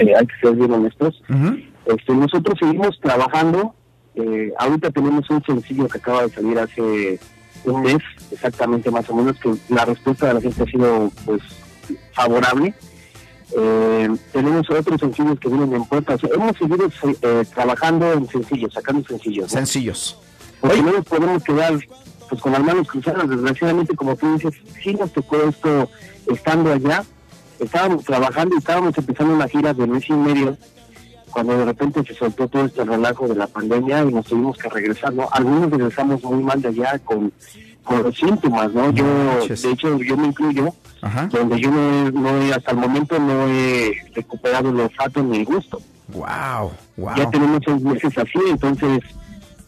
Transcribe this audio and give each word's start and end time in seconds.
eh, 0.00 0.14
hay 0.16 0.26
que 0.26 0.34
ser 0.40 0.54
bien 0.54 0.72
honestos. 0.72 1.22
este, 1.86 2.14
nosotros 2.14 2.58
seguimos 2.58 2.98
trabajando. 3.00 3.74
Eh, 4.14 4.52
ahorita 4.58 4.90
tenemos 4.90 5.28
un 5.30 5.42
sencillo 5.44 5.86
que 5.88 5.98
acaba 5.98 6.22
de 6.22 6.30
salir 6.30 6.58
hace 6.58 7.20
un 7.64 7.82
mes, 7.82 7.98
exactamente 8.30 8.90
más 8.90 9.08
o 9.10 9.14
menos, 9.14 9.36
que 9.38 9.54
la 9.68 9.84
respuesta 9.84 10.28
de 10.28 10.34
la 10.34 10.40
gente 10.40 10.62
ha 10.62 10.66
sido 10.66 11.12
pues 11.24 11.42
favorable. 12.12 12.74
Eh, 13.56 14.08
tenemos 14.32 14.68
otros 14.68 15.00
sencillos 15.00 15.38
que 15.40 15.48
vienen 15.48 15.72
en 15.72 15.84
puerta. 15.84 16.16
hemos 16.34 16.56
seguido 16.56 16.90
eh, 17.22 17.44
trabajando 17.54 18.12
en 18.12 18.28
sencillos, 18.28 18.74
sacando 18.74 19.06
sencillos. 19.06 19.50
Sencillos. 19.50 20.18
Porque 20.60 20.82
no 20.82 20.92
nos 20.92 21.04
podemos 21.04 21.42
quedar 21.42 21.78
pues 22.28 22.40
con 22.40 22.52
las 22.52 22.62
manos 22.62 22.88
cruzadas. 22.88 23.28
Desgraciadamente, 23.28 23.96
como 23.96 24.16
tú 24.16 24.34
dices, 24.34 24.54
sí 24.82 24.94
nos 24.94 25.12
tocó 25.12 25.36
esto 25.48 25.88
estando 26.26 26.72
allá. 26.72 27.04
Estábamos 27.58 28.04
trabajando 28.04 28.54
y 28.54 28.58
estábamos 28.58 28.96
empezando 28.96 29.34
una 29.34 29.48
gira 29.48 29.74
de 29.74 29.86
mes 29.86 30.08
y 30.08 30.12
medio 30.12 30.56
cuando 31.30 31.56
de 31.56 31.64
repente 31.64 32.02
se 32.04 32.14
soltó 32.14 32.48
todo 32.48 32.64
este 32.64 32.84
relajo 32.84 33.28
de 33.28 33.34
la 33.34 33.46
pandemia 33.46 34.02
y 34.02 34.12
nos 34.12 34.26
tuvimos 34.26 34.58
que 34.58 34.68
regresar, 34.68 35.12
¿no? 35.12 35.28
Algunos 35.30 35.70
regresamos 35.70 36.22
muy 36.24 36.42
mal 36.42 36.60
de 36.60 36.68
allá 36.68 36.98
con, 37.00 37.32
con 37.84 38.02
los 38.02 38.16
síntomas, 38.16 38.72
¿no? 38.72 38.90
Yo, 38.92 39.04
de 39.46 39.70
hecho, 39.70 39.98
yo 39.98 40.16
me 40.16 40.28
incluyo, 40.28 40.74
donde 41.30 41.60
yo 41.60 41.70
no, 41.70 42.54
hasta 42.54 42.70
el 42.72 42.76
momento 42.78 43.18
no 43.18 43.46
he 43.46 43.94
recuperado 44.14 44.70
el 44.70 44.80
olfato 44.80 45.22
ni 45.22 45.38
el 45.38 45.44
gusto. 45.44 45.80
Wow, 46.08 46.72
wow. 46.96 47.16
Ya 47.16 47.30
tenemos 47.30 47.60
seis 47.64 47.82
meses 47.82 48.16
así, 48.16 48.38
entonces, 48.48 49.00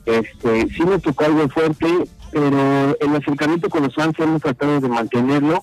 este, 0.07 0.69
sí 0.71 0.85
me 0.85 0.99
tocó 0.99 1.25
algo 1.25 1.49
fuerte, 1.49 1.87
pero 2.33 2.97
el 2.99 3.17
acercamiento 3.17 3.69
con 3.69 3.83
los 3.83 3.95
fans 3.95 4.19
hemos 4.19 4.41
tratado 4.41 4.81
de 4.81 4.89
mantenerlo 4.89 5.63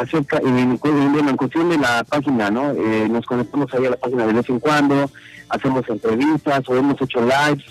acerca 0.00 0.38
en, 0.38 0.58
en, 0.58 1.36
cuestión 1.36 1.68
de 1.68 1.78
la 1.78 2.04
página, 2.04 2.50
¿no? 2.50 2.72
Eh, 2.72 3.08
nos 3.08 3.26
conectamos 3.26 3.72
ahí 3.74 3.86
a 3.86 3.90
la 3.90 3.96
página 3.96 4.26
de 4.26 4.32
vez 4.32 4.48
en 4.48 4.60
cuando, 4.60 5.10
hacemos 5.48 5.88
entrevistas 5.88 6.62
o 6.68 6.76
hemos 6.76 7.00
hecho 7.00 7.20
lives. 7.20 7.64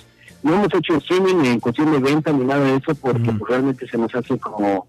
No 0.44 0.56
hemos 0.56 0.74
hecho 0.74 0.96
streaming 0.98 1.46
en 1.46 1.60
cuestión 1.60 1.92
de 1.92 2.00
venta 2.00 2.32
ni 2.32 2.46
nada 2.46 2.64
de 2.64 2.78
eso 2.78 2.96
porque 2.96 3.32
pues, 3.32 3.50
realmente 3.50 3.88
se 3.88 3.98
nos 3.98 4.14
hace 4.16 4.38
como 4.40 4.88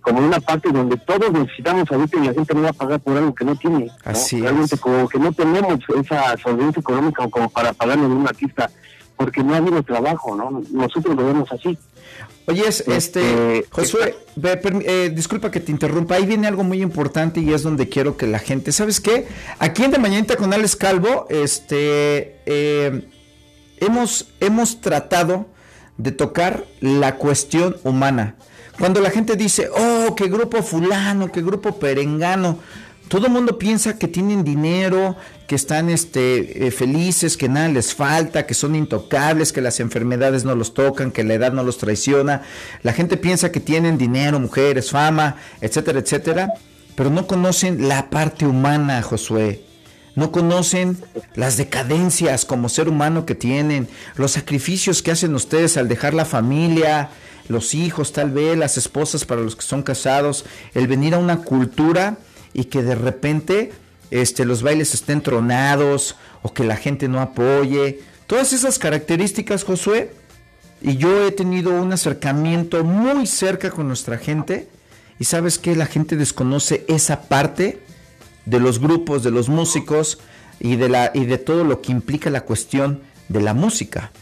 como 0.00 0.20
una 0.20 0.38
parte 0.38 0.70
donde 0.70 0.98
todos 0.98 1.32
necesitamos 1.32 1.90
ahorita 1.90 2.18
y 2.18 2.26
la 2.26 2.34
gente 2.34 2.54
no 2.54 2.60
va 2.60 2.68
a 2.68 2.74
pagar 2.74 3.00
por 3.00 3.16
algo 3.16 3.34
que 3.34 3.44
no 3.46 3.56
tiene. 3.56 3.90
Así 4.04 4.38
Realmente 4.38 4.76
como 4.76 5.08
que 5.08 5.18
no 5.18 5.32
tenemos 5.32 5.78
esa 5.98 6.36
solvencia 6.36 6.80
económica 6.80 7.26
como 7.30 7.48
para 7.48 7.72
pagarle 7.72 8.04
a 8.04 8.08
un 8.08 8.28
artista 8.28 8.70
porque 9.16 9.42
no 9.42 9.54
ha 9.54 9.58
habido 9.58 9.82
trabajo, 9.82 10.36
¿no? 10.36 10.62
Nosotros 10.70 11.16
lo 11.16 11.26
vemos 11.26 11.50
así. 11.52 11.78
Oye, 12.46 12.62
este, 12.68 12.96
este 12.96 13.66
Josué, 13.70 14.16
eh, 14.84 15.10
disculpa 15.14 15.50
que 15.50 15.60
te 15.60 15.72
interrumpa, 15.72 16.16
ahí 16.16 16.26
viene 16.26 16.46
algo 16.46 16.62
muy 16.62 16.82
importante 16.82 17.40
y 17.40 17.52
es 17.52 17.62
donde 17.62 17.88
quiero 17.88 18.16
que 18.16 18.26
la 18.26 18.38
gente, 18.38 18.70
¿sabes 18.70 19.00
qué? 19.00 19.26
Aquí 19.58 19.84
en 19.84 19.92
De 19.92 19.98
Mañanita 19.98 20.36
con 20.36 20.52
Alex 20.52 20.76
Calvo, 20.76 21.26
este, 21.30 22.40
eh, 22.44 23.08
hemos, 23.78 24.28
hemos 24.40 24.80
tratado 24.82 25.46
de 25.96 26.12
tocar 26.12 26.64
la 26.80 27.16
cuestión 27.16 27.76
humana. 27.82 28.34
Cuando 28.78 29.00
la 29.00 29.10
gente 29.10 29.36
dice, 29.36 29.68
oh, 29.68 30.14
qué 30.14 30.26
grupo 30.26 30.62
fulano, 30.62 31.30
qué 31.30 31.40
grupo 31.40 31.78
perengano, 31.78 32.58
todo 33.08 33.26
el 33.26 33.32
mundo 33.32 33.58
piensa 33.58 33.98
que 33.98 34.08
tienen 34.08 34.44
dinero, 34.44 35.16
que 35.46 35.54
están 35.54 35.90
este, 35.90 36.66
eh, 36.66 36.70
felices, 36.70 37.36
que 37.36 37.48
nada 37.48 37.68
les 37.68 37.94
falta, 37.94 38.46
que 38.46 38.54
son 38.54 38.74
intocables, 38.74 39.52
que 39.52 39.60
las 39.60 39.80
enfermedades 39.80 40.44
no 40.44 40.54
los 40.54 40.72
tocan, 40.72 41.10
que 41.10 41.22
la 41.22 41.34
edad 41.34 41.52
no 41.52 41.62
los 41.62 41.78
traiciona. 41.78 42.42
La 42.82 42.92
gente 42.92 43.16
piensa 43.16 43.52
que 43.52 43.60
tienen 43.60 43.98
dinero, 43.98 44.40
mujeres, 44.40 44.90
fama, 44.90 45.36
etcétera, 45.60 45.98
etcétera, 45.98 46.48
pero 46.94 47.10
no 47.10 47.26
conocen 47.26 47.88
la 47.88 48.08
parte 48.08 48.46
humana, 48.46 49.02
Josué. 49.02 49.62
No 50.14 50.30
conocen 50.30 50.96
las 51.34 51.56
decadencias 51.56 52.44
como 52.44 52.68
ser 52.68 52.88
humano 52.88 53.26
que 53.26 53.34
tienen, 53.34 53.88
los 54.14 54.30
sacrificios 54.30 55.02
que 55.02 55.10
hacen 55.10 55.34
ustedes 55.34 55.76
al 55.76 55.88
dejar 55.88 56.14
la 56.14 56.24
familia, 56.24 57.10
los 57.48 57.74
hijos 57.74 58.12
tal 58.12 58.30
vez, 58.30 58.56
las 58.56 58.78
esposas 58.78 59.24
para 59.24 59.40
los 59.40 59.56
que 59.56 59.62
son 59.62 59.82
casados, 59.82 60.44
el 60.72 60.86
venir 60.86 61.14
a 61.14 61.18
una 61.18 61.38
cultura 61.38 62.16
y 62.54 62.64
que 62.66 62.82
de 62.82 62.94
repente 62.94 63.72
este, 64.10 64.44
los 64.44 64.62
bailes 64.62 64.94
estén 64.94 65.20
tronados 65.20 66.16
o 66.42 66.54
que 66.54 66.64
la 66.64 66.76
gente 66.76 67.08
no 67.08 67.20
apoye. 67.20 68.00
Todas 68.26 68.52
esas 68.52 68.78
características, 68.78 69.64
Josué, 69.64 70.12
y 70.80 70.96
yo 70.96 71.26
he 71.26 71.32
tenido 71.32 71.72
un 71.72 71.92
acercamiento 71.92 72.84
muy 72.84 73.26
cerca 73.26 73.70
con 73.70 73.88
nuestra 73.88 74.18
gente 74.18 74.68
y 75.18 75.24
sabes 75.24 75.58
que 75.58 75.76
la 75.76 75.86
gente 75.86 76.16
desconoce 76.16 76.84
esa 76.88 77.22
parte 77.22 77.80
de 78.46 78.60
los 78.60 78.78
grupos, 78.78 79.22
de 79.22 79.30
los 79.30 79.48
músicos 79.48 80.18
y 80.60 80.76
de, 80.76 80.88
la, 80.88 81.10
y 81.14 81.24
de 81.24 81.38
todo 81.38 81.64
lo 81.64 81.80
que 81.80 81.92
implica 81.92 82.30
la 82.30 82.42
cuestión 82.42 83.02
de 83.28 83.40
la 83.40 83.54
música. 83.54 84.12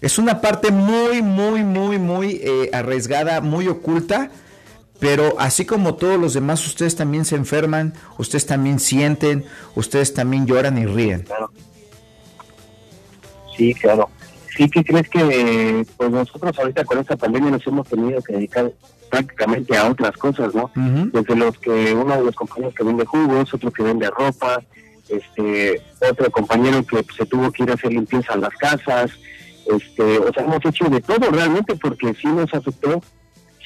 Es 0.00 0.18
una 0.18 0.40
parte 0.40 0.70
muy, 0.70 1.22
muy, 1.22 1.64
muy, 1.64 1.98
muy 1.98 2.40
eh, 2.42 2.70
arriesgada, 2.72 3.40
muy 3.40 3.68
oculta, 3.68 4.30
pero 4.98 5.34
así 5.38 5.64
como 5.64 5.94
todos 5.94 6.18
los 6.18 6.34
demás, 6.34 6.66
ustedes 6.66 6.96
también 6.96 7.24
se 7.24 7.36
enferman, 7.36 7.94
ustedes 8.18 8.46
también 8.46 8.80
sienten, 8.80 9.44
ustedes 9.74 10.12
también 10.12 10.46
lloran 10.46 10.76
y 10.78 10.86
ríen. 10.86 11.22
Claro. 11.22 11.50
Sí, 13.56 13.74
claro. 13.74 14.08
Sí, 14.56 14.68
que 14.68 14.84
crees 14.84 15.08
que 15.08 15.86
pues 15.96 16.10
nosotros 16.10 16.58
ahorita 16.58 16.84
con 16.84 16.98
esta 16.98 17.16
pandemia 17.16 17.50
nos 17.50 17.66
hemos 17.66 17.86
tenido 17.86 18.20
que 18.22 18.32
dedicar 18.32 18.72
prácticamente 19.08 19.76
a 19.76 19.88
otras 19.88 20.16
cosas, 20.16 20.54
¿no? 20.54 20.70
Desde 20.74 21.36
los 21.36 21.56
que 21.58 21.94
uno 21.94 22.16
de 22.16 22.24
los 22.24 22.34
compañeros 22.34 22.74
que 22.74 22.84
vende 22.84 23.04
jugos, 23.04 23.54
otro 23.54 23.70
que 23.70 23.84
vende 23.84 24.10
ropa, 24.10 24.60
este, 25.08 25.80
otro 26.10 26.30
compañero 26.30 26.84
que 26.84 27.04
se 27.16 27.24
tuvo 27.26 27.50
que 27.52 27.62
ir 27.62 27.70
a 27.70 27.74
hacer 27.74 27.92
limpieza 27.92 28.34
a 28.34 28.36
las 28.36 28.54
casas, 28.56 29.12
este, 29.66 30.18
o 30.18 30.32
sea, 30.32 30.44
hemos 30.44 30.64
hecho 30.64 30.86
de 30.86 31.00
todo 31.00 31.30
realmente 31.30 31.76
porque 31.76 32.14
sí 32.14 32.26
nos 32.26 32.52
afectó 32.52 33.00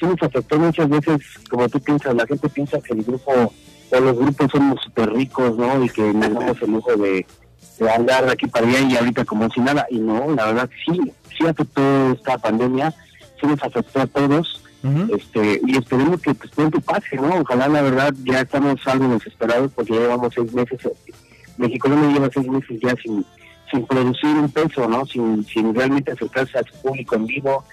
sí 0.03 0.09
nos 0.09 0.21
afectó 0.21 0.59
muchas 0.59 0.89
veces, 0.89 1.21
como 1.49 1.69
tú 1.69 1.79
piensas, 1.79 2.15
la 2.15 2.27
gente 2.27 2.49
piensa 2.49 2.79
que 2.81 2.93
el 2.93 3.03
grupo 3.03 3.31
o 3.91 3.99
los 3.99 4.17
grupos 4.17 4.51
somos 4.51 4.81
súper 4.83 5.13
ricos, 5.13 5.55
¿no? 5.57 5.83
Y 5.83 5.89
que 5.89 6.01
nos 6.13 6.33
damos 6.33 6.61
el 6.61 6.71
lujo 6.71 6.95
de, 6.95 7.25
andar 7.95 8.25
de 8.25 8.31
aquí 8.31 8.47
para 8.47 8.67
allá 8.67 8.79
y 8.81 8.97
ahorita 8.97 9.25
como 9.25 9.49
si 9.49 9.61
nada. 9.61 9.85
Y 9.89 9.99
no, 9.99 10.31
la 10.31 10.47
verdad 10.47 10.69
sí, 10.85 10.99
sí 11.37 11.45
afectó 11.45 12.11
esta 12.11 12.37
pandemia, 12.37 12.93
sí 13.39 13.47
nos 13.47 13.61
afectó 13.63 14.01
a 14.01 14.07
todos. 14.07 14.61
este 15.15 15.61
Y 15.65 15.77
esperemos 15.77 16.21
que 16.21 16.33
pues, 16.33 16.51
pronto 16.51 16.81
pase, 16.81 17.15
¿no? 17.15 17.35
Ojalá, 17.35 17.67
la 17.67 17.81
verdad, 17.81 18.13
ya 18.23 18.41
estamos 18.41 18.75
algo 18.85 19.07
desesperados 19.09 19.71
porque 19.73 19.93
llevamos 19.93 20.33
seis 20.33 20.51
meses. 20.53 20.79
México 21.57 21.87
no 21.87 22.11
lleva 22.11 22.29
seis 22.33 22.47
meses 22.47 22.79
ya 22.81 22.95
sin, 23.01 23.23
sin 23.71 23.85
producir 23.85 24.29
un 24.29 24.51
peso, 24.51 24.87
¿no? 24.89 25.05
Sin, 25.05 25.45
sin 25.45 25.73
realmente 25.73 26.11
acercarse 26.11 26.57
a 26.57 26.63
su 26.63 26.81
público 26.81 27.15
en 27.15 27.27
vivo 27.27 27.63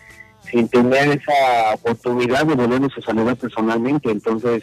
sin 0.50 0.68
tener 0.68 1.08
esa 1.08 1.74
oportunidad 1.74 2.46
de 2.46 2.54
volvernos 2.54 2.92
a 2.96 3.02
saludar 3.02 3.36
personalmente. 3.36 4.10
Entonces, 4.10 4.62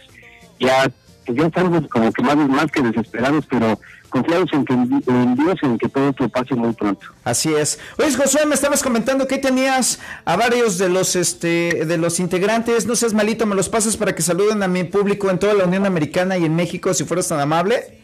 ya, 0.59 0.89
ya 1.27 1.45
estamos 1.45 1.87
como 1.87 2.11
que 2.11 2.23
más, 2.23 2.35
más 2.35 2.71
que 2.71 2.81
desesperados, 2.81 3.45
pero 3.49 3.79
confiados 4.09 4.49
en, 4.53 4.65
que, 4.65 4.73
en 4.73 5.35
Dios, 5.35 5.55
en 5.63 5.77
que 5.77 5.89
todo 5.89 6.09
esto 6.09 6.29
pase 6.29 6.55
muy 6.55 6.73
pronto. 6.73 7.07
Así 7.23 7.53
es. 7.53 7.79
Oye, 7.97 8.13
Josué, 8.13 8.45
me 8.45 8.55
estabas 8.55 8.83
comentando 8.83 9.27
que 9.27 9.37
tenías 9.37 9.99
a 10.25 10.35
varios 10.35 10.77
de 10.77 10.89
los 10.89 11.15
este 11.15 11.85
de 11.85 11.97
los 11.97 12.19
integrantes. 12.19 12.85
No 12.85 12.95
seas 12.95 13.13
malito, 13.13 13.45
me 13.45 13.55
los 13.55 13.69
pasas 13.69 13.97
para 13.97 14.15
que 14.15 14.21
saluden 14.21 14.63
a 14.63 14.67
mi 14.67 14.83
público 14.83 15.29
en 15.29 15.39
toda 15.39 15.53
la 15.53 15.65
Unión 15.65 15.85
Americana 15.85 16.37
y 16.37 16.45
en 16.45 16.55
México, 16.55 16.93
si 16.93 17.03
fueras 17.03 17.27
tan 17.27 17.39
amable. 17.39 17.99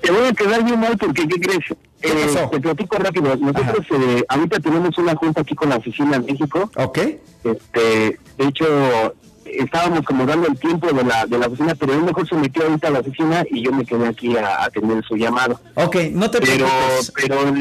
Te 0.00 0.10
voy 0.10 0.26
a 0.26 0.32
quedar 0.32 0.64
bien 0.64 0.80
mal 0.80 0.96
porque, 0.98 1.26
¿qué 1.26 1.40
crees? 1.40 1.64
Eh, 2.02 2.48
te 2.50 2.60
platico 2.60 2.96
rápido. 2.98 3.34
Nosotros 3.36 3.86
eh, 3.92 4.24
ahorita 4.28 4.60
tenemos 4.60 4.96
una 4.98 5.14
junta 5.16 5.40
aquí 5.40 5.54
con 5.54 5.70
la 5.70 5.76
oficina 5.76 6.16
en 6.16 6.26
México. 6.26 6.70
Ok. 6.76 6.98
Este, 7.44 8.18
de 8.38 8.46
hecho, 8.46 9.14
estábamos 9.44 10.04
como 10.04 10.26
dando 10.26 10.46
el 10.46 10.58
tiempo 10.58 10.92
de 10.92 11.04
la, 11.04 11.26
de 11.26 11.38
la 11.38 11.46
oficina, 11.46 11.74
pero 11.74 11.94
él 11.94 12.02
mejor 12.02 12.28
se 12.28 12.34
metió 12.34 12.64
ahorita 12.64 12.88
a 12.88 12.90
la 12.90 13.00
oficina 13.00 13.44
y 13.50 13.62
yo 13.62 13.72
me 13.72 13.84
quedé 13.84 14.06
aquí 14.06 14.36
a, 14.36 14.64
atender 14.64 15.02
su 15.04 15.16
llamado. 15.16 15.60
Ok, 15.74 15.96
no 16.12 16.30
te 16.30 16.40
pero, 16.40 16.66
Pero 17.14 17.52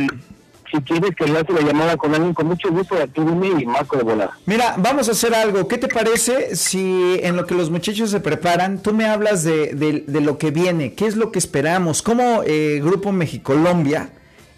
si 0.74 0.82
quieres 0.82 1.16
que 1.16 1.26
le 1.26 1.40
hace 1.40 1.54
la 1.54 1.62
llamada 1.62 1.96
con 1.98 2.14
alguien, 2.16 2.34
con 2.34 2.48
mucho 2.48 2.70
gusto, 2.72 2.96
dime 3.16 3.62
y 3.62 3.66
marco 3.66 3.96
de 3.96 4.04
volada. 4.04 4.38
Mira, 4.46 4.76
vamos 4.78 5.08
a 5.08 5.12
hacer 5.12 5.36
algo. 5.36 5.68
¿Qué 5.68 5.78
te 5.78 5.88
parece 5.88 6.56
si 6.56 7.20
en 7.22 7.36
lo 7.36 7.46
que 7.46 7.54
los 7.54 7.70
muchachos 7.70 8.10
se 8.10 8.20
preparan, 8.20 8.82
tú 8.82 8.94
me 8.94 9.06
hablas 9.06 9.44
de, 9.44 10.04
lo 10.08 10.38
que 10.40 10.50
viene? 10.50 10.94
¿Qué 10.94 11.06
es 11.06 11.16
lo 11.16 11.32
que 11.32 11.38
esperamos? 11.38 12.02
¿Cómo 12.02 12.42
eh, 12.46 12.82
Grupo 12.84 13.12
Mexicolombia 13.12 14.10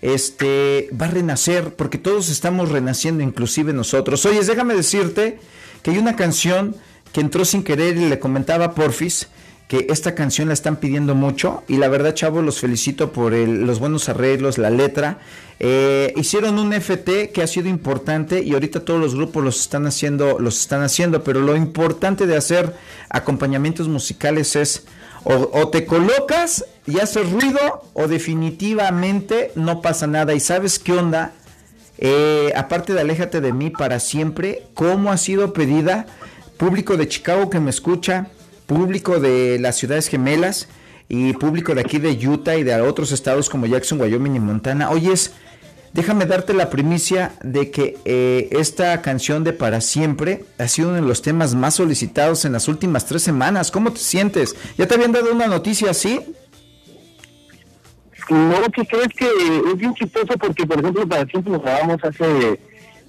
este, 0.02 0.90
va 1.00 1.08
a 1.08 1.12
renacer? 1.12 1.76
Porque 1.76 1.98
todos 1.98 2.30
estamos 2.30 2.70
renaciendo, 2.70 3.22
inclusive 3.22 3.74
nosotros. 3.74 4.26
Oye, 4.26 4.42
déjame 4.42 4.74
decirte 4.74 5.40
que 5.84 5.92
hay 5.92 5.98
una 5.98 6.16
canción 6.16 6.78
que 7.12 7.20
entró 7.20 7.44
sin 7.44 7.64
querer 7.64 7.98
y 7.98 8.08
le 8.08 8.20
comentaba 8.20 8.66
a 8.66 8.72
Porfis 8.72 9.28
que 9.68 9.88
esta 9.90 10.14
canción 10.14 10.50
la 10.50 10.54
están 10.54 10.76
pidiendo 10.76 11.16
mucho 11.16 11.64
y 11.68 11.78
la 11.78 11.88
verdad, 11.88 12.14
chavo, 12.14 12.42
los 12.42 12.60
felicito 12.60 13.12
por 13.12 13.34
los 13.34 13.80
buenos 13.80 14.10
arreglos, 14.10 14.58
la 14.58 14.70
letra. 14.70 15.18
Eh, 15.60 16.14
hicieron 16.18 16.60
un 16.60 16.74
FT 16.74 17.32
que 17.32 17.42
ha 17.42 17.48
sido 17.48 17.68
importante 17.68 18.44
y 18.44 18.54
ahorita 18.54 18.82
todos 18.82 19.00
los 19.00 19.16
grupos 19.16 19.44
los 19.44 19.60
están 19.60 19.88
haciendo, 19.88 20.38
los 20.40 20.60
están 20.60 20.84
haciendo, 20.84 21.24
pero 21.24 21.40
lo 21.40 21.56
importante 21.56 22.28
de 22.28 22.36
hacer 22.36 22.76
acompañamientos 23.10 23.88
musicales 23.88 24.56
es 24.56 24.86
o, 25.26 25.70
te 25.70 25.88
colocas 25.88 26.66
y 26.86 27.00
hace 27.00 27.24
ruido 27.24 27.82
o 27.94 28.08
definitivamente 28.08 29.52
no 29.56 29.82
pasa 29.82 30.06
nada. 30.06 30.36
¿Y 30.36 30.40
sabes 30.40 30.78
qué 30.78 30.94
onda? 30.94 31.32
Eh, 31.98 32.54
aparte 32.56 32.94
de 32.94 33.02
Aléjate 33.02 33.42
de 33.42 33.52
mí 33.52 33.72
para 33.72 34.00
siempre, 34.00 34.68
¿cómo 34.76 35.12
ha 35.12 35.18
sido 35.18 35.52
pedida? 35.52 36.06
Público 36.58 36.96
de 36.96 37.08
Chicago 37.08 37.50
que 37.50 37.60
me 37.60 37.72
escucha, 37.72 38.28
público 38.66 39.20
de 39.20 39.60
las 39.60 39.76
ciudades 39.76 40.08
gemelas 40.08 40.68
y 41.08 41.34
público 41.34 41.76
de 41.76 41.82
aquí 41.82 42.00
de 42.00 42.12
Utah 42.28 42.56
y 42.56 42.64
de 42.64 42.80
otros 42.82 43.12
estados 43.12 43.50
como 43.50 43.66
Jackson, 43.66 44.00
Wyoming 44.02 44.36
y 44.36 44.40
Montana. 44.40 44.90
Oyes, 44.90 45.34
déjame 45.94 46.26
darte 46.26 46.54
la 46.54 46.70
primicia 46.70 47.34
de 47.44 47.72
que 47.72 47.98
eh, 48.06 48.50
esta 48.52 49.02
canción 49.02 49.44
de 49.44 49.54
Para 49.54 49.82
Siempre 49.82 50.46
ha 50.58 50.68
sido 50.68 50.90
uno 50.90 50.98
de 50.98 51.08
los 51.08 51.22
temas 51.22 51.54
más 51.54 51.76
solicitados 51.76 52.46
en 52.46 52.54
las 52.54 52.68
últimas 52.68 53.06
tres 53.06 53.22
semanas. 53.22 53.72
¿Cómo 53.72 53.92
te 53.92 54.00
sientes? 54.00 54.56
¿Ya 54.78 54.88
te 54.88 54.96
habían 54.96 55.12
dado 55.12 55.32
una 55.32 55.48
noticia 55.48 55.92
así? 55.92 56.20
No, 58.30 58.60
que 58.72 58.86
crees 58.88 59.10
que 59.16 59.28
es 59.72 59.78
bien 59.78 59.94
chistoso 59.94 60.34
porque, 60.40 60.66
por 60.66 60.80
ejemplo, 60.80 61.08
Para 61.08 61.26
Siempre 61.28 61.52
nos 61.52 61.62
grabamos 61.62 62.04
hace 62.04 62.60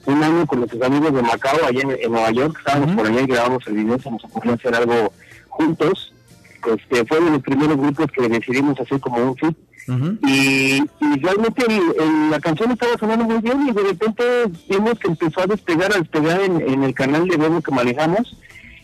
un 0.05 0.23
año 0.23 0.47
con 0.47 0.61
nuestros 0.61 0.83
amigos 0.83 1.13
de 1.15 1.23
Macao, 1.23 1.59
allá 1.67 1.81
en, 1.81 2.13
Nueva 2.13 2.31
York, 2.31 2.57
estábamos 2.59 2.95
por 2.95 3.07
allá 3.07 3.21
y 3.23 3.27
grabamos 3.27 3.67
el 3.67 3.75
video, 3.75 3.99
se 3.99 4.11
nos 4.11 4.25
ocurrió 4.25 4.53
hacer 4.53 4.75
algo 4.75 5.13
juntos 5.57 6.13
este, 6.67 7.05
fue 7.07 7.21
de 7.21 7.31
los 7.31 7.43
primeros 7.43 7.77
grupos 7.77 8.07
que 8.13 8.29
decidimos 8.29 8.79
hacer 8.81 9.01
como 9.01 9.19
un 9.19 9.37
fit. 9.37 9.57
y, 10.27 10.81
realmente 11.23 11.65
la 12.31 12.41
canción 12.41 12.73
estaba 12.73 12.99
sonando 12.99 13.25
muy 13.25 13.41
bien 13.41 13.69
y 13.69 13.73
de 13.73 13.83
repente 13.83 14.25
vimos 14.69 14.99
que 14.99 15.09
empezó 15.09 15.41
a 15.43 15.47
despegar, 15.47 15.93
a 15.95 15.99
despegar 15.99 16.41
en, 16.41 16.83
el 16.83 16.95
canal 16.95 17.27
de 17.29 17.37
Bebo 17.37 17.61
que 17.61 17.73
manejamos. 17.73 18.37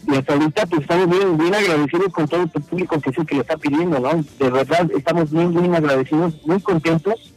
Y 0.06 0.16
hasta 0.16 0.32
ahorita 0.32 0.66
pues 0.66 0.82
estamos 0.82 1.08
bien, 1.10 1.38
bien 1.38 1.54
agradecidos 1.54 2.12
con 2.12 2.26
todo 2.26 2.42
el 2.42 2.48
público 2.48 3.00
que 3.00 3.10
es 3.10 3.18
el 3.18 3.26
que 3.26 3.34
lo 3.36 3.42
está 3.42 3.56
pidiendo, 3.56 4.00
¿no? 4.00 4.24
De 4.38 4.50
verdad 4.50 4.90
estamos 4.96 5.30
bien, 5.30 5.52
bien 5.54 5.74
agradecidos, 5.74 6.34
muy 6.44 6.60
contentos. 6.60 7.32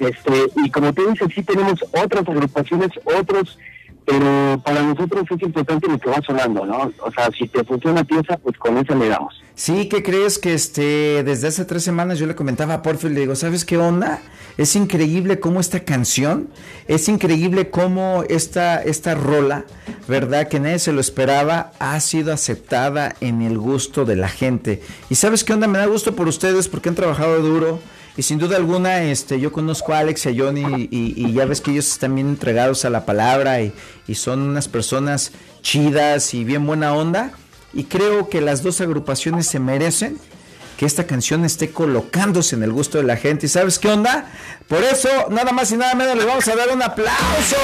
Este, 0.00 0.32
y 0.62 0.70
como 0.70 0.92
te 0.92 1.08
dices, 1.10 1.28
sí 1.34 1.42
tenemos 1.42 1.82
otras 1.92 2.28
agrupaciones, 2.28 2.90
otros 3.04 3.58
pero 4.06 4.62
para 4.64 4.82
nosotros 4.82 5.24
es 5.28 5.42
importante 5.42 5.88
lo 5.88 5.98
que 5.98 6.08
va 6.08 6.22
sonando, 6.24 6.64
¿no? 6.64 6.92
O 7.00 7.10
sea, 7.10 7.28
si 7.36 7.48
te 7.48 7.64
funciona 7.64 8.04
pieza, 8.04 8.38
pues 8.38 8.56
con 8.56 8.78
eso 8.78 8.94
le 8.94 9.08
damos. 9.08 9.34
Sí, 9.56 9.88
¿qué 9.88 10.02
crees 10.02 10.38
que 10.38 10.54
este 10.54 11.24
desde 11.24 11.48
hace 11.48 11.64
tres 11.64 11.82
semanas 11.82 12.18
yo 12.18 12.26
le 12.26 12.36
comentaba 12.36 12.74
a 12.74 12.82
Porfil, 12.82 13.14
le 13.14 13.20
digo, 13.20 13.34
¿sabes 13.34 13.64
qué 13.64 13.76
onda? 13.78 14.20
Es 14.58 14.76
increíble 14.76 15.40
cómo 15.40 15.60
esta 15.60 15.80
canción, 15.80 16.48
es 16.86 17.08
increíble 17.08 17.68
cómo 17.68 18.22
esta, 18.28 18.80
esta 18.80 19.14
rola, 19.14 19.64
¿verdad? 20.06 20.48
Que 20.48 20.60
nadie 20.60 20.78
se 20.78 20.92
lo 20.92 21.00
esperaba, 21.00 21.72
ha 21.78 21.98
sido 22.00 22.32
aceptada 22.32 23.16
en 23.20 23.42
el 23.42 23.58
gusto 23.58 24.04
de 24.04 24.16
la 24.16 24.28
gente. 24.28 24.82
Y 25.10 25.16
¿sabes 25.16 25.42
qué 25.42 25.52
onda? 25.52 25.66
Me 25.66 25.78
da 25.78 25.86
gusto 25.86 26.14
por 26.14 26.28
ustedes 26.28 26.68
porque 26.68 26.90
han 26.90 26.94
trabajado 26.94 27.40
duro 27.40 27.80
y 28.16 28.22
sin 28.22 28.38
duda 28.38 28.56
alguna, 28.56 29.02
este, 29.02 29.38
yo 29.38 29.52
conozco 29.52 29.92
a 29.92 29.98
Alex 29.98 30.26
y 30.26 30.28
a 30.30 30.44
Johnny 30.44 30.88
y, 30.90 31.32
ya 31.32 31.44
ves 31.44 31.60
que 31.60 31.72
ellos 31.72 31.86
están 31.86 32.14
bien 32.14 32.28
entregados 32.28 32.86
a 32.86 32.90
la 32.90 33.04
palabra 33.04 33.60
y, 33.60 33.72
son 34.14 34.40
unas 34.40 34.68
personas 34.68 35.32
chidas 35.60 36.32
y 36.32 36.44
bien 36.44 36.66
buena 36.66 36.94
onda. 36.94 37.32
Y 37.74 37.84
creo 37.84 38.30
que 38.30 38.40
las 38.40 38.62
dos 38.62 38.80
agrupaciones 38.80 39.46
se 39.46 39.58
merecen 39.58 40.16
que 40.78 40.86
esta 40.86 41.06
canción 41.06 41.44
esté 41.44 41.70
colocándose 41.70 42.56
en 42.56 42.62
el 42.62 42.72
gusto 42.72 42.96
de 42.98 43.04
la 43.04 43.16
gente. 43.16 43.46
¿Y 43.46 43.48
sabes 43.50 43.78
qué 43.78 43.88
onda? 43.88 44.30
Por 44.66 44.82
eso, 44.82 45.08
nada 45.30 45.52
más 45.52 45.70
y 45.72 45.76
nada 45.76 45.94
menos, 45.94 46.16
le 46.16 46.24
vamos 46.24 46.48
a 46.48 46.56
dar 46.56 46.70
un 46.72 46.82
aplauso. 46.82 47.56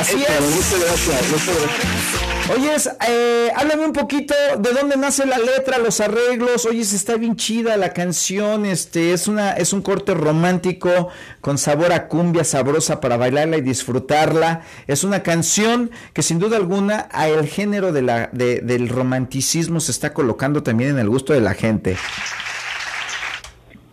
Así 0.00 0.16
es. 0.22 2.17
Oyes, 2.50 2.88
eh, 3.06 3.50
háblame 3.54 3.84
un 3.84 3.92
poquito 3.92 4.34
de 4.58 4.72
dónde 4.72 4.96
nace 4.96 5.26
la 5.26 5.36
letra, 5.38 5.76
los 5.76 6.00
arreglos. 6.00 6.64
Oyes, 6.64 6.94
está 6.94 7.16
bien 7.16 7.36
chida 7.36 7.76
la 7.76 7.92
canción. 7.92 8.64
Este 8.64 9.12
es 9.12 9.28
una, 9.28 9.52
es 9.52 9.74
un 9.74 9.82
corte 9.82 10.14
romántico 10.14 11.08
con 11.42 11.58
sabor 11.58 11.92
a 11.92 12.08
cumbia 12.08 12.44
sabrosa 12.44 13.02
para 13.02 13.18
bailarla 13.18 13.58
y 13.58 13.60
disfrutarla. 13.60 14.62
Es 14.86 15.04
una 15.04 15.22
canción 15.22 15.90
que 16.14 16.22
sin 16.22 16.38
duda 16.38 16.56
alguna 16.56 17.08
a 17.12 17.28
el 17.28 17.46
género 17.46 17.92
de 17.92 18.02
la, 18.02 18.30
del 18.32 18.88
romanticismo 18.88 19.80
se 19.80 19.92
está 19.92 20.14
colocando 20.14 20.62
también 20.62 20.90
en 20.90 20.98
el 21.00 21.10
gusto 21.10 21.34
de 21.34 21.42
la 21.42 21.52
gente. 21.52 21.98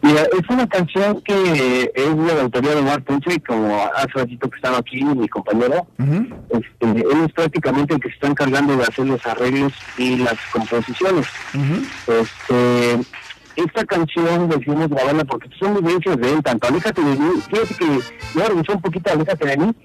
Mira, 0.06 0.22
es 0.22 0.50
una 0.50 0.68
canción 0.68 1.20
que 1.22 1.92
es 1.96 2.18
de 2.18 2.36
la 2.36 2.44
autoría 2.44 2.76
de 2.76 2.82
Mark 2.84 3.04
y 3.26 3.40
como 3.40 3.86
hace 3.96 4.12
ratito 4.14 4.48
que 4.48 4.56
estaba 4.58 4.78
aquí 4.78 5.04
mi 5.04 5.28
compañero, 5.28 5.88
este, 5.98 6.86
él 6.86 7.24
es 7.26 7.34
prácticamente 7.34 7.96
el 7.96 8.00
que 8.00 8.10
se 8.10 8.14
está 8.14 8.28
encargando 8.28 8.78
de 8.78 8.84
hacer 8.84 9.08
los 9.08 9.26
arreglos 9.26 9.74
y 9.98 10.18
las 10.18 10.36
composiciones. 10.54 11.26
este, 12.08 13.00
esta 13.56 13.84
canción 13.86 14.48
decidimos 14.48 14.90
grabarla 14.90 15.24
porque 15.24 15.50
son 15.58 15.74
vivencias 15.76 16.18
de 16.18 16.34
él, 16.34 16.44
tanto 16.44 16.68
Aléjate 16.68 17.02
de 17.02 17.16
mí, 17.16 17.42
fíjate 17.50 17.74
que 17.74 17.86
yo 18.36 18.48
revisé 18.48 18.72
un 18.74 18.82
poquito 18.82 19.12
Aléjate 19.12 19.48
de 19.48 19.58
mí, 19.58 19.76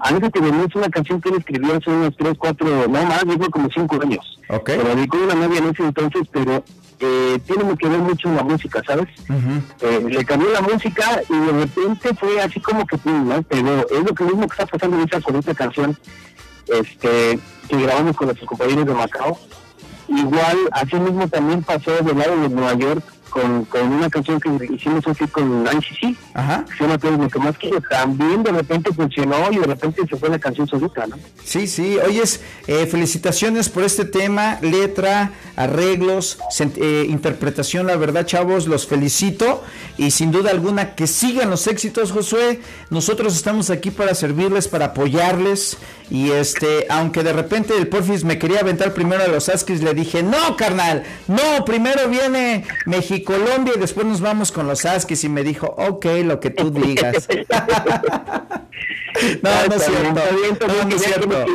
Aléjate 0.00 0.40
de 0.40 0.50
mí 0.50 0.64
es 0.68 0.74
una 0.74 0.88
canción 0.88 1.20
que 1.20 1.28
él 1.28 1.36
escribió 1.38 1.76
hace 1.76 1.88
unos 1.88 2.16
3, 2.16 2.34
4, 2.36 2.88
no 2.88 3.02
más, 3.04 3.24
digo 3.26 3.48
como 3.50 3.68
5 3.72 4.02
años. 4.02 4.40
Okay. 4.48 4.78
Pero 4.78 4.96
dedicó 4.96 5.18
una 5.18 5.34
novia 5.34 5.58
en 5.58 5.66
ese 5.66 5.84
entonces, 5.84 6.22
pero 6.32 6.64
eh, 7.00 7.38
tiene 7.46 7.76
que 7.76 7.88
ver 7.88 7.98
mucho 8.00 8.28
en 8.28 8.36
la 8.36 8.42
música, 8.42 8.82
¿sabes? 8.86 9.08
eh, 9.80 10.04
le 10.08 10.24
cambió 10.24 10.50
la 10.52 10.60
música 10.60 11.20
y 11.28 11.38
de 11.38 11.52
repente 11.52 12.14
fue 12.14 12.40
así 12.40 12.60
como 12.60 12.86
que, 12.86 12.96
¿no? 13.04 13.42
Pero 13.42 13.86
es 13.88 14.04
lo 14.04 14.14
que 14.14 14.24
mismo 14.24 14.46
que 14.48 14.52
está 14.52 14.66
pasando 14.66 14.96
ahorita 14.96 15.20
con 15.20 15.36
esta 15.36 15.54
canción 15.54 15.98
este, 16.66 17.38
que 17.68 17.76
grabamos 17.76 18.16
con 18.16 18.26
nuestros 18.26 18.48
compañeros 18.48 18.86
de 18.86 18.94
Macao. 18.94 19.38
Igual, 20.08 20.56
así 20.72 20.96
mismo 20.96 21.28
también 21.28 21.62
pasó 21.62 21.90
del 22.02 22.18
lado 22.18 22.40
de 22.40 22.48
Nueva 22.48 22.74
York 22.74 23.04
con, 23.28 23.64
con 23.66 23.92
una 23.92 24.10
canción 24.10 24.40
que 24.40 24.50
hicimos 24.72 25.06
así 25.06 25.26
con 25.28 25.66
ICC, 25.66 26.16
Ajá. 26.34 26.64
que 26.68 26.76
se 26.76 26.84
llama 26.84 26.98
Todo 26.98 27.12
lo 27.12 27.28
que 27.28 27.38
más 27.38 27.56
quiero. 27.58 27.80
También 27.88 28.42
de 28.42 28.52
repente 28.52 28.92
funcionó 28.92 29.50
y 29.50 29.58
de 29.58 29.66
repente 29.66 30.02
se 30.08 30.16
fue 30.16 30.28
la 30.28 30.38
canción 30.38 30.66
solita, 30.68 31.06
¿no? 31.06 31.16
Sí, 31.44 31.66
sí. 31.66 31.98
Oyes, 32.04 32.40
eh, 32.66 32.86
felicitaciones 32.86 33.68
por 33.68 33.84
este 33.84 34.04
tema, 34.04 34.58
letra, 34.62 35.32
arreglos, 35.56 36.38
eh, 36.60 37.06
interpretación. 37.08 37.86
La 37.86 37.96
verdad, 37.96 38.26
chavos, 38.26 38.66
los 38.66 38.86
felicito 38.86 39.62
y 39.96 40.10
sin 40.10 40.30
duda 40.30 40.50
alguna 40.50 40.94
que 40.94 41.06
sigan 41.06 41.50
los 41.50 41.66
éxitos, 41.66 42.12
Josué. 42.12 42.60
Nosotros 42.90 43.34
estamos 43.36 43.70
aquí 43.70 43.90
para 43.90 44.14
servirles, 44.14 44.68
para 44.68 44.86
apoyarles 44.86 45.78
y 46.10 46.30
este, 46.30 46.86
aunque 46.88 47.22
de 47.22 47.32
repente 47.32 47.76
el 47.76 47.88
Porfis 47.88 48.24
me 48.24 48.38
quería 48.38 48.60
aventar 48.60 48.94
primero 48.94 49.22
a 49.24 49.28
los 49.28 49.48
Askis, 49.48 49.82
le 49.82 49.92
dije, 49.94 50.22
no, 50.22 50.56
carnal, 50.56 51.02
no, 51.26 51.64
primero 51.64 52.08
viene 52.08 52.64
México, 52.86 53.17
Colombia 53.22 53.74
y 53.76 53.80
después 53.80 54.06
nos 54.06 54.20
vamos 54.20 54.52
con 54.52 54.66
los 54.66 54.84
Askis. 54.84 55.24
Y 55.24 55.28
me 55.28 55.42
dijo, 55.42 55.66
ok, 55.76 56.06
lo 56.24 56.40
que 56.40 56.50
tú 56.50 56.70
digas. 56.70 57.28
no, 59.42 59.66
no 59.66 59.74
es 59.74 59.84
cierto. 59.84 60.66
No, 60.66 60.84
no 60.84 60.96
es 60.96 61.02
cierto. 61.02 61.46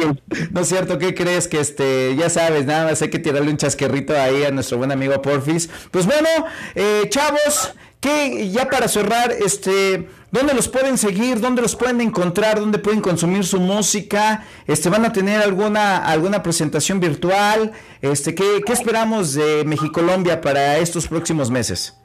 No 0.52 0.62
es 0.62 0.68
cierto. 0.68 0.98
¿Qué 0.98 1.14
crees? 1.14 1.48
Que 1.48 1.60
este, 1.60 2.16
ya 2.16 2.30
sabes, 2.30 2.66
nada 2.66 2.86
más 2.86 3.02
hay 3.02 3.10
que 3.10 3.20
tirarle 3.20 3.50
un 3.50 3.58
chasquerrito 3.58 4.18
ahí 4.20 4.44
a 4.44 4.52
nuestro 4.52 4.78
buen 4.78 4.92
amigo 4.92 5.22
Porfis. 5.22 5.70
Pues 5.92 6.06
bueno, 6.06 6.30
eh, 6.76 7.04
chavos, 7.10 7.74
que 8.04 8.50
ya 8.50 8.70
para 8.70 8.88
cerrar, 8.90 9.32
este 9.32 10.10
¿Dónde 10.30 10.56
los 10.56 10.68
pueden 10.68 10.98
seguir? 10.98 11.40
¿Dónde 11.40 11.62
los 11.62 11.76
pueden 11.76 12.02
encontrar? 12.02 12.60
¿Dónde 12.60 12.80
pueden 12.80 13.02
consumir 13.02 13.46
su 13.46 13.60
música? 13.60 14.44
Este, 14.66 14.90
¿Van 14.90 15.06
a 15.06 15.14
tener 15.14 15.40
alguna, 15.40 15.98
alguna 15.98 16.42
presentación 16.42 17.00
virtual? 17.00 17.72
Este, 18.02 18.34
¿qué, 18.34 18.64
¿Qué 18.66 18.74
esperamos 18.74 19.36
de 19.36 19.64
Mexicolombia 19.64 20.42
para 20.42 20.80
estos 20.80 21.08
próximos 21.08 21.52
meses? 21.52 21.96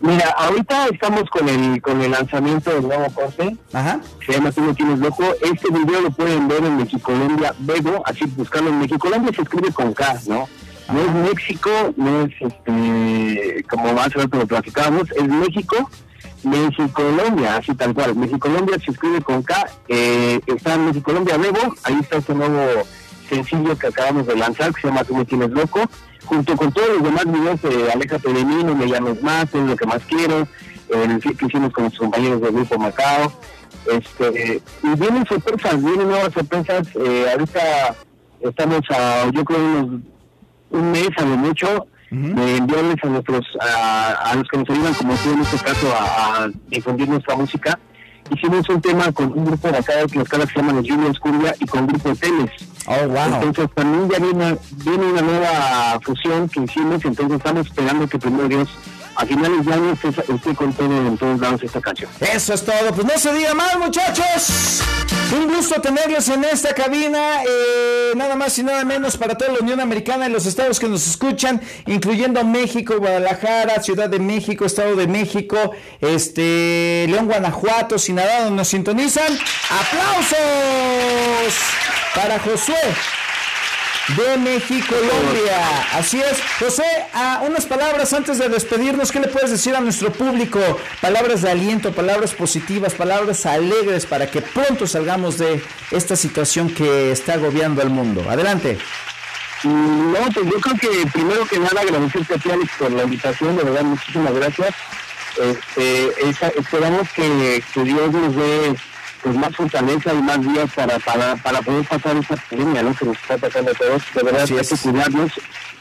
Mira, 0.00 0.30
ahorita 0.30 0.88
estamos 0.88 1.28
con 1.30 1.46
el 1.46 1.80
con 1.82 2.00
el 2.00 2.10
lanzamiento 2.10 2.70
del 2.70 2.82
nuevo 2.82 3.06
corte. 3.14 3.54
Ajá. 3.74 4.00
Se 4.24 4.32
llama 4.32 4.50
Tú 4.50 4.62
no 4.62 4.74
tienes 4.74 4.98
loco. 4.98 5.24
Este 5.42 5.70
video 5.70 6.00
lo 6.00 6.10
pueden 6.10 6.48
ver 6.48 6.64
en 6.64 6.78
Mexicolombia 6.78 7.54
Bebo, 7.58 8.02
así 8.06 8.24
buscando 8.34 8.70
en 8.70 8.78
Mexicolombia 8.78 9.30
se 9.34 9.42
escribe 9.42 9.70
con 9.72 9.92
K, 9.92 10.20
¿no? 10.26 10.48
No 10.92 11.00
es 11.00 11.34
México, 11.34 11.70
no 11.96 12.22
es 12.22 12.32
este 12.40 13.64
como 13.68 13.92
más 13.94 14.12
rato 14.12 14.38
lo 14.38 14.46
platicábamos, 14.46 15.10
es 15.12 15.28
México 15.28 15.90
Colombia, 16.92 17.56
así 17.56 17.74
tal 17.74 17.94
cual. 17.94 18.14
Colombia 18.38 18.76
se 18.84 18.90
escribe 18.90 19.20
con 19.22 19.42
K. 19.42 19.66
Eh, 19.88 20.40
está 20.46 20.74
en 20.74 21.00
Colombia 21.00 21.38
Nuevo, 21.38 21.74
ahí 21.84 21.98
está 22.00 22.18
este 22.18 22.34
nuevo 22.34 22.82
sencillo 23.28 23.76
que 23.78 23.86
acabamos 23.86 24.26
de 24.26 24.36
lanzar, 24.36 24.72
que 24.74 24.82
se 24.82 24.88
llama 24.88 25.04
Tú 25.04 25.16
me 25.16 25.24
tienes 25.24 25.50
loco, 25.50 25.80
junto 26.26 26.56
con 26.56 26.72
todos 26.72 26.88
los 26.88 27.02
demás 27.02 27.24
videos 27.24 27.62
de 27.62 27.90
Aléjate 27.92 28.32
de 28.32 28.44
mí, 28.44 28.62
no 28.62 28.74
me 28.74 28.86
llames 28.86 29.22
más, 29.22 29.44
es 29.54 29.62
lo 29.62 29.76
que 29.76 29.86
más 29.86 30.02
quiero, 30.04 30.46
el 30.90 31.20
que 31.20 31.46
hicimos 31.46 31.72
con 31.72 31.84
los 31.84 31.98
compañeros 31.98 32.40
del 32.40 32.52
grupo 32.52 32.78
Macao. 32.78 33.32
Este, 33.90 34.62
y 34.82 34.88
vienen 34.98 35.26
sorpresas, 35.26 35.82
vienen 35.82 36.08
nuevas 36.08 36.32
sorpresas. 36.32 36.88
Eh, 36.94 37.26
ahorita 37.30 37.94
estamos 38.40 38.80
a, 38.90 39.30
yo 39.30 39.44
creo, 39.44 39.58
unos 39.58 40.00
un 40.74 40.90
mes 40.90 41.08
a 41.16 41.22
lo 41.22 41.36
mucho 41.36 41.86
de 42.10 42.56
enviarles 42.58 42.96
a 43.02 43.08
nuestros 43.08 43.44
a, 43.60 44.34
los 44.36 44.48
que 44.48 44.58
nos 44.58 44.70
ayudan 44.70 44.94
como 44.94 45.14
tú 45.14 45.32
en 45.32 45.40
este 45.40 45.56
caso 45.58 45.92
a, 45.98 46.48
difundir 46.68 47.08
nuestra 47.08 47.34
música. 47.34 47.78
Hicimos 48.30 48.68
un 48.70 48.80
tema 48.80 49.12
con 49.12 49.32
un 49.36 49.44
grupo 49.44 49.68
de 49.68 49.78
acá 49.78 49.96
de 49.96 50.06
que 50.06 50.24
se 50.24 50.54
llama 50.56 50.72
los 50.72 50.88
Juniors 50.88 51.18
Cumbia 51.18 51.54
y 51.60 51.66
con 51.66 51.80
un 51.80 51.86
grupo 51.88 52.08
de 52.10 52.16
Teles. 52.16 52.50
Oh, 52.86 53.08
wow. 53.08 53.42
Entonces 53.42 53.68
también 53.74 54.08
ya 54.08 54.18
viene, 54.18 54.56
viene 54.84 55.06
una 55.06 55.22
nueva 55.22 56.00
fusión 56.02 56.48
que 56.48 56.60
hicimos, 56.62 57.04
entonces 57.04 57.36
estamos 57.36 57.66
esperando 57.66 58.06
que 58.08 58.18
primero 58.18 58.48
Dios 58.48 58.68
a 59.16 59.26
finales 59.26 59.64
de 59.64 59.72
año 59.72 59.92
esté, 59.92 60.54
con 60.54 60.72
todo 60.72 61.06
en 61.06 61.16
todos 61.16 61.40
lados 61.40 61.62
esta 61.62 61.80
canción. 61.80 62.10
Eso 62.20 62.54
es 62.54 62.64
todo, 62.64 62.92
pues 62.94 63.06
no 63.06 63.18
se 63.18 63.32
diga 63.32 63.54
más 63.54 63.78
muchachos. 63.78 64.82
Un 65.32 65.48
gusto 65.48 65.80
tenerlos 65.80 66.28
en 66.28 66.44
esta 66.44 66.74
cabina, 66.74 67.42
eh, 67.44 68.12
nada 68.16 68.36
más 68.36 68.58
y 68.58 68.62
nada 68.62 68.84
menos 68.84 69.16
para 69.16 69.36
toda 69.36 69.52
la 69.52 69.60
Unión 69.60 69.80
Americana 69.80 70.28
y 70.28 70.30
los 70.30 70.46
estados 70.46 70.78
que 70.78 70.88
nos 70.88 71.06
escuchan, 71.06 71.60
incluyendo 71.86 72.44
México, 72.44 72.98
Guadalajara, 72.98 73.82
Ciudad 73.82 74.08
de 74.08 74.18
México, 74.18 74.64
Estado 74.64 74.96
de 74.96 75.06
México, 75.06 75.72
este 76.00 77.06
León, 77.08 77.26
Guanajuato, 77.26 77.98
Sinaloa, 77.98 78.50
nos 78.50 78.68
sintonizan. 78.68 79.32
¡Aplausos! 79.70 80.38
Para 82.14 82.38
Josué 82.38 82.74
de 84.08 84.36
México, 84.38 84.94
Colombia. 84.94 85.86
Así 85.94 86.20
es. 86.20 86.38
José, 86.58 86.84
unas 87.46 87.64
palabras 87.66 88.12
antes 88.12 88.38
de 88.38 88.48
despedirnos, 88.48 89.10
¿qué 89.10 89.20
le 89.20 89.28
puedes 89.28 89.50
decir 89.50 89.74
a 89.74 89.80
nuestro 89.80 90.12
público? 90.12 90.60
Palabras 91.00 91.42
de 91.42 91.50
aliento, 91.50 91.92
palabras 91.92 92.34
positivas, 92.34 92.94
palabras 92.94 93.46
alegres 93.46 94.06
para 94.06 94.30
que 94.30 94.42
pronto 94.42 94.86
salgamos 94.86 95.38
de 95.38 95.62
esta 95.90 96.16
situación 96.16 96.68
que 96.68 97.12
está 97.12 97.34
agobiando 97.34 97.80
al 97.80 97.90
mundo. 97.90 98.24
Adelante. 98.28 98.78
No, 99.64 100.18
pues 100.34 100.46
yo 100.46 100.60
creo 100.60 100.76
que 100.76 101.10
primero 101.10 101.46
que 101.46 101.58
nada 101.58 101.80
agradecerte 101.80 102.34
a 102.34 102.38
ti, 102.38 102.50
Alex, 102.50 102.70
por 102.78 102.92
la 102.92 103.04
invitación, 103.04 103.56
de 103.56 103.64
verdad, 103.64 103.82
muchísimas 103.82 104.34
gracias. 104.34 104.74
Este, 105.36 106.12
esperamos 106.58 107.08
que, 107.14 107.64
que 107.72 107.82
Dios 107.82 108.12
nos 108.12 108.36
dé 108.36 108.74
pues 109.24 109.36
más 109.36 109.56
fortaleza 109.56 110.12
y 110.12 110.20
más 110.20 110.40
días 110.42 110.70
para, 110.74 110.98
para, 110.98 111.34
para 111.36 111.62
poder 111.62 111.88
pasar 111.88 112.14
esta 112.18 112.36
pandemia, 112.36 112.82
¿no? 112.82 112.94
Que 112.94 113.06
nos 113.06 113.16
está 113.16 113.38
pasando 113.38 113.70
a 113.70 113.74
todos. 113.74 114.02
De 114.14 114.22
verdad, 114.22 114.42
hay 114.42 114.66
que 114.66 114.76
cuidarnos. 114.76 115.32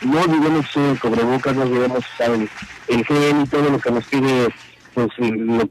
No 0.01 0.21
olvidemos 0.21 0.65
el 0.77 0.97
cobrebocas, 0.97 1.53
no 1.53 1.63
olvidemos 1.63 2.05
el, 2.19 2.49
el 2.87 3.05
gel 3.05 3.41
y 3.43 3.47
todo 3.47 3.69
lo 3.69 3.79
que 3.79 3.91
nos 3.91 4.05
pide 4.05 4.47
pues 4.93 5.09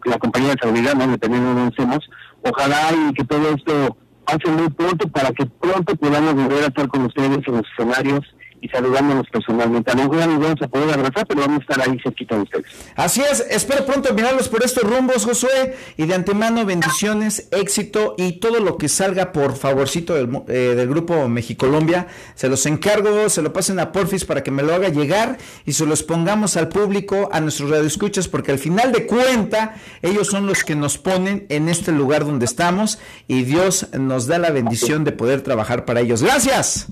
la 0.05 0.19
compañía 0.19 0.50
de 0.50 0.61
seguridad, 0.61 0.95
¿no? 0.95 1.09
Dependiendo 1.09 1.49
de 1.49 1.55
dónde 1.55 1.71
estemos. 1.71 2.11
Ojalá 2.43 2.91
y 2.93 3.14
que 3.14 3.25
todo 3.25 3.55
esto 3.55 3.97
pase 4.26 4.50
muy 4.50 4.69
pronto 4.69 5.09
para 5.09 5.33
que 5.33 5.47
pronto 5.47 5.97
podamos 5.97 6.35
volver 6.35 6.64
a 6.64 6.67
estar 6.67 6.88
con 6.88 7.07
ustedes 7.07 7.38
en 7.47 7.55
los 7.55 7.62
escenarios 7.73 8.21
y 8.62 8.69
saludándonos 8.69 9.26
personalmente. 9.28 9.90
A 9.90 9.95
lo 9.95 10.04
mejor 10.04 10.28
nos 10.28 10.40
vamos 10.40 10.62
a 10.62 10.69
poder 10.69 10.95
abrazar, 10.95 11.26
pero 11.26 11.40
vamos 11.40 11.59
a 11.59 11.73
estar 11.73 11.88
ahí 11.88 11.99
cerquita 12.00 12.37
de 12.37 12.42
ustedes. 12.42 12.66
Así 12.95 13.21
es, 13.21 13.45
espero 13.50 13.85
pronto 13.85 14.14
mirarlos 14.14 14.49
por 14.49 14.62
estos 14.64 14.85
rumbos, 14.85 15.25
Josué, 15.25 15.76
y 15.97 16.07
de 16.07 16.14
antemano 16.14 16.64
bendiciones, 16.64 17.49
éxito 17.50 18.14
y 18.16 18.38
todo 18.38 18.61
lo 18.61 18.78
que 18.78 18.88
salga 18.88 19.33
por 19.33 19.57
favorcito 19.57 20.14
del, 20.14 20.28
eh, 20.47 20.75
del 20.76 20.88
grupo 20.88 21.28
Mexicolombia. 21.28 22.07
Se 22.37 22.49
los 22.49 22.64
encargo, 22.66 23.28
se 23.28 23.42
lo 23.42 23.52
pasen 23.52 23.81
a 23.81 23.90
Porfis 23.90 24.25
para 24.25 24.45
que 24.45 24.52
me 24.52 24.62
lo 24.62 24.75
haga 24.75 24.88
llegar 24.90 25.38
y 25.66 25.73
se 25.73 25.85
los 25.85 26.04
pongamos 26.04 26.57
al 26.57 26.69
público, 26.69 27.31
a 27.33 27.40
nuestros 27.40 27.69
radioescuchas, 27.69 28.28
porque 28.28 28.52
al 28.52 28.61
final 28.61 28.92
de 28.92 29.07
cuenta 29.07 29.75
ellos 30.02 30.28
son 30.28 30.47
los 30.47 30.62
que 30.62 30.76
nos 30.76 30.99
ponen 30.99 31.47
en 31.49 31.69
este 31.69 31.90
lugar 31.90 32.25
donde 32.25 32.45
estamos 32.45 33.00
y 33.26 33.42
Dios 33.42 33.88
nos 33.99 34.28
da 34.28 34.38
la 34.38 34.50
bendición 34.50 35.02
de 35.02 35.11
poder 35.11 35.40
trabajar 35.40 35.85
para 35.85 36.00
ellos. 36.00 36.23
Gracias. 36.23 36.87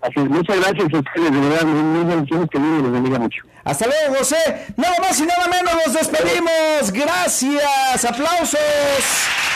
Así 0.00 0.20
muchas 0.20 0.56
gracias 0.56 0.94
a 0.94 0.98
ustedes, 0.98 1.32
de 1.32 1.40
verdad, 1.40 1.64
muy 1.66 2.04
bendiciones, 2.04 2.48
que 2.50 2.58
Dios 2.58 2.82
los 2.82 2.92
bendiga 2.92 3.18
mucho. 3.18 3.42
Hasta 3.64 3.86
luego, 3.86 4.16
José. 4.16 4.72
Nada 4.76 4.96
más 5.00 5.20
y 5.20 5.26
nada 5.26 5.46
menos 5.46 5.74
nos 5.86 5.94
despedimos. 5.94 6.92
Gracias. 6.92 8.04
Aplausos 8.04 8.60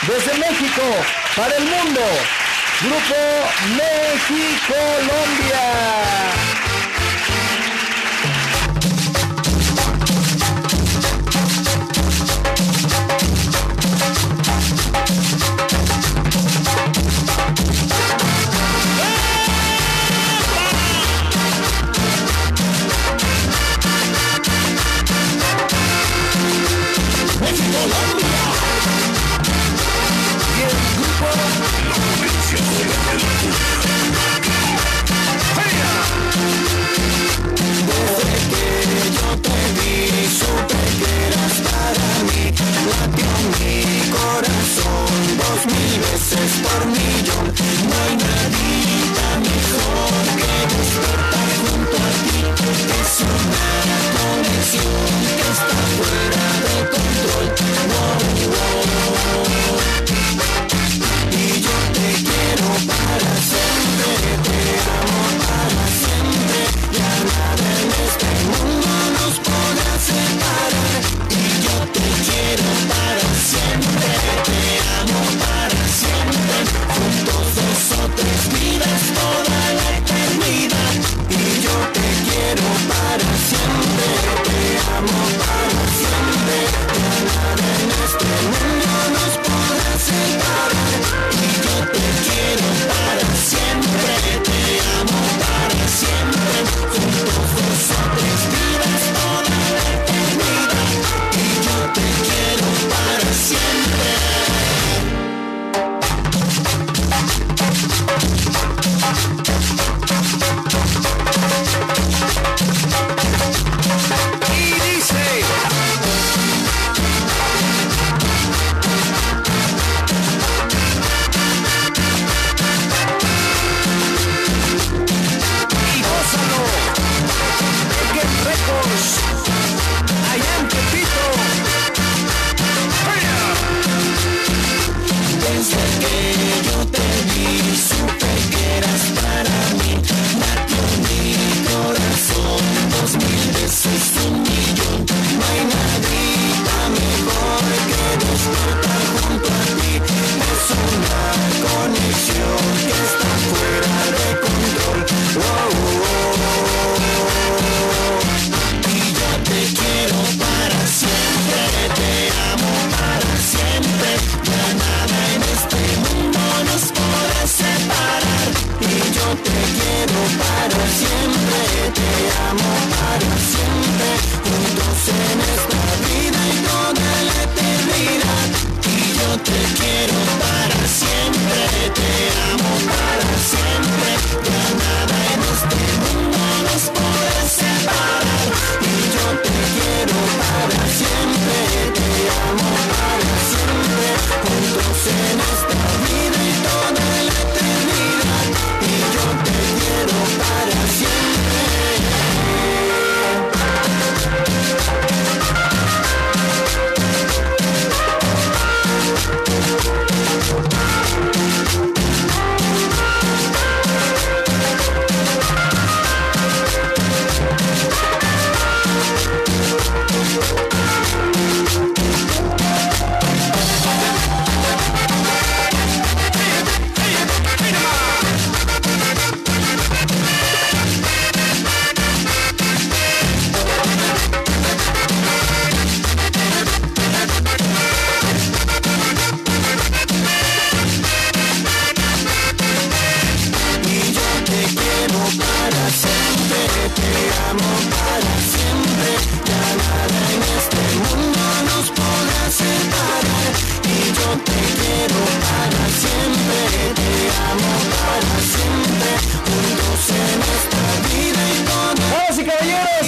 desde 0.07 0.39
México 0.39 0.83
para 1.37 1.57
el 1.57 1.65
mundo. 1.65 2.01
Grupo 2.83 3.15
México 3.77 4.75
Colombia. 4.75 6.64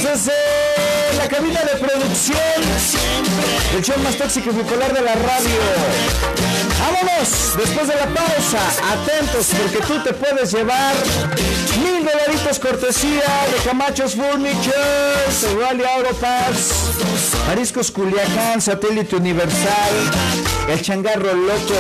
Desde 0.02 0.32
la 1.18 1.28
cabina 1.28 1.60
de 1.60 1.78
producción 1.78 2.36
el 3.76 3.82
show 3.82 3.98
más 4.02 4.16
tóxico 4.16 4.50
y 4.50 4.54
bipolar 4.54 4.92
de 4.92 5.02
la 5.02 5.14
radio. 5.14 5.60
Vámonos, 6.78 7.56
después 7.56 7.88
de 7.88 7.94
la 7.94 8.06
pausa, 8.06 8.58
atentos 8.92 9.48
porque 9.56 9.86
tú 9.86 10.02
te 10.02 10.12
puedes 10.12 10.52
llevar 10.52 10.94
mil 11.82 12.04
dolaritos 12.04 12.58
cortesía 12.58 13.24
de 13.52 13.64
Camachos 13.64 14.14
Furniture, 14.14 15.60
Rally 15.60 15.84
Auropass, 15.84 16.72
Mariscos 17.48 17.90
Culiacán, 17.90 18.60
Satélite 18.60 19.16
Universal, 19.16 19.94
El 20.68 20.80
Changarro 20.80 21.34
Loco, 21.34 21.74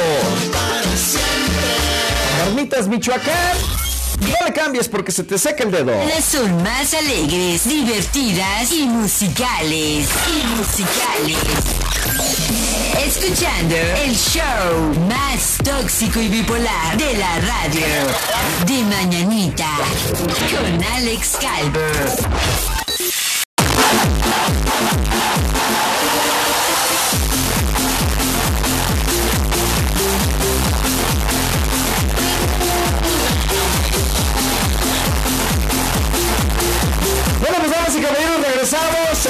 Marmitas 2.44 2.88
Michoacán. 2.88 3.85
No 4.20 4.46
le 4.46 4.52
cambies 4.52 4.88
porque 4.88 5.12
se 5.12 5.24
te 5.24 5.38
seca 5.38 5.64
el 5.64 5.70
dedo. 5.70 5.92
Son 6.20 6.62
más 6.62 6.94
alegres, 6.94 7.68
divertidas 7.68 8.72
y 8.72 8.86
musicales. 8.86 10.08
Y 10.28 10.46
musicales. 10.56 11.38
Escuchando 13.04 13.76
el 13.76 14.16
show 14.16 14.94
más 15.08 15.58
tóxico 15.62 16.20
y 16.20 16.28
bipolar 16.28 16.96
de 16.96 17.16
la 17.16 17.38
radio. 17.40 17.86
De 18.66 18.82
Mañanita. 18.84 19.68
Con 20.50 20.84
Alex 20.84 21.36
Calvo. 21.40 21.80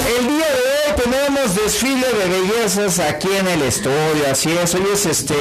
El 0.04 0.26
día 0.28 0.46
de 0.46 0.65
desfile 1.66 2.06
de 2.06 2.28
bellezas 2.28 3.00
aquí 3.00 3.26
en 3.40 3.48
el 3.48 3.62
estudio, 3.62 4.30
así 4.30 4.52
es, 4.52 4.72
hoy 4.76 4.84
es 4.92 5.04
este, 5.04 5.34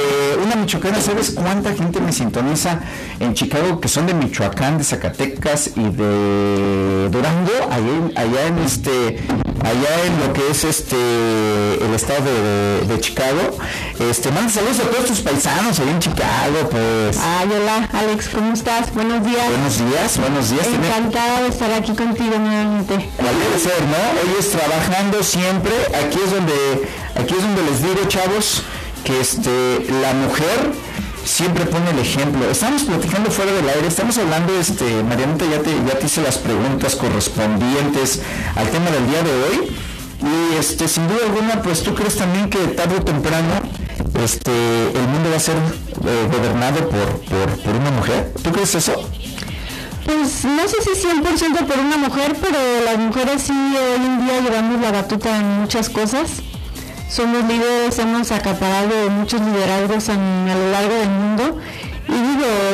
una 0.44 0.56
michoacana, 0.56 1.00
¿sabes 1.00 1.30
cuánta 1.30 1.72
gente 1.72 2.00
me 2.00 2.12
sintoniza 2.12 2.80
en 3.20 3.32
Chicago 3.32 3.80
que 3.80 3.86
son 3.86 4.08
de 4.08 4.14
Michoacán, 4.14 4.76
de 4.76 4.82
Zacatecas 4.82 5.70
y 5.76 5.84
de 5.84 7.08
Durango, 7.10 7.52
allá, 7.70 8.10
allá 8.16 8.46
en 8.48 8.58
este, 8.58 9.22
allá 9.62 10.04
en 10.04 10.18
lo 10.26 10.32
que 10.32 10.50
es 10.50 10.64
este, 10.64 10.96
el 10.96 11.94
estado 11.94 12.24
de, 12.88 13.00
Chicago, 13.00 13.58
este, 14.10 14.32
manda 14.32 14.50
saludos 14.50 14.80
a 14.80 14.90
todos 14.90 15.06
tus 15.06 15.20
paisanos 15.20 15.78
allá 15.78 15.90
en 15.90 16.00
Chicago, 16.00 16.68
pues. 16.70 17.18
Ay, 17.20 17.48
hola, 17.54 17.88
Alex, 17.92 18.30
¿cómo 18.30 18.52
estás? 18.52 18.92
Buenos 18.94 19.24
días. 19.24 19.48
Buenos 19.48 19.78
días, 19.78 20.18
buenos 20.18 20.50
días. 20.50 20.66
Encantada 20.66 21.42
de 21.42 21.48
estar 21.48 21.70
aquí 21.72 21.92
contigo 21.92 22.36
nuevamente. 22.38 23.10
¿Cuál 23.16 23.38
debe 23.38 23.58
ser, 23.60 23.80
no? 23.82 24.38
Es 24.38 24.50
trabajando 24.50 25.22
siempre, 25.22 25.72
aquí 25.94 26.15
aquí 27.14 27.34
es 27.34 27.42
donde 27.42 27.62
les 27.62 27.82
digo, 27.82 28.08
chavos, 28.08 28.62
que 29.04 29.20
este, 29.20 29.86
la 30.00 30.14
mujer 30.14 30.72
siempre 31.24 31.66
pone 31.66 31.90
el 31.90 31.98
ejemplo. 31.98 32.50
Estamos 32.50 32.84
platicando 32.84 33.30
fuera 33.30 33.52
del 33.52 33.68
aire, 33.68 33.86
estamos 33.86 34.16
hablando, 34.18 34.58
este, 34.58 35.02
Marianita 35.02 35.44
ya 35.46 35.60
te, 35.60 35.70
ya 35.86 35.98
te 35.98 36.06
hice 36.06 36.22
las 36.22 36.38
preguntas 36.38 36.96
correspondientes 36.96 38.22
al 38.54 38.68
tema 38.70 38.90
del 38.90 39.06
día 39.08 39.22
de 39.22 39.30
hoy. 39.30 39.76
Y 40.22 40.56
este, 40.58 40.88
sin 40.88 41.06
duda 41.08 41.18
alguna, 41.26 41.62
pues 41.62 41.82
tú 41.82 41.94
crees 41.94 42.16
también 42.16 42.48
que 42.48 42.58
tarde 42.68 42.96
o 42.96 43.02
temprano 43.02 43.60
este, 44.22 44.50
el 44.50 45.08
mundo 45.08 45.30
va 45.30 45.36
a 45.36 45.40
ser 45.40 45.56
eh, 45.56 46.28
gobernado 46.32 46.88
por, 46.88 47.20
por, 47.20 47.58
por 47.58 47.74
una 47.74 47.90
mujer. 47.90 48.32
¿Tú 48.42 48.50
crees 48.50 48.74
eso? 48.74 48.94
Pues 50.06 50.44
no 50.44 50.68
sé 50.68 50.76
si 50.82 51.08
100% 51.08 51.66
por 51.66 51.78
una 51.80 51.96
mujer, 51.96 52.36
pero 52.40 52.58
las 52.84 52.96
mujeres 52.96 53.42
sí 53.42 53.52
hoy 53.52 54.06
en 54.06 54.24
día 54.24 54.40
llevamos 54.40 54.80
la 54.80 54.92
batuta 54.92 55.36
en 55.36 55.60
muchas 55.62 55.90
cosas. 55.90 56.42
Somos 57.10 57.42
líderes, 57.44 57.98
hemos 57.98 58.30
acaparado 58.30 59.10
muchos 59.10 59.40
liderazgos 59.40 60.08
a 60.08 60.14
lo 60.14 60.70
largo 60.70 60.94
del 60.94 61.08
mundo 61.08 61.60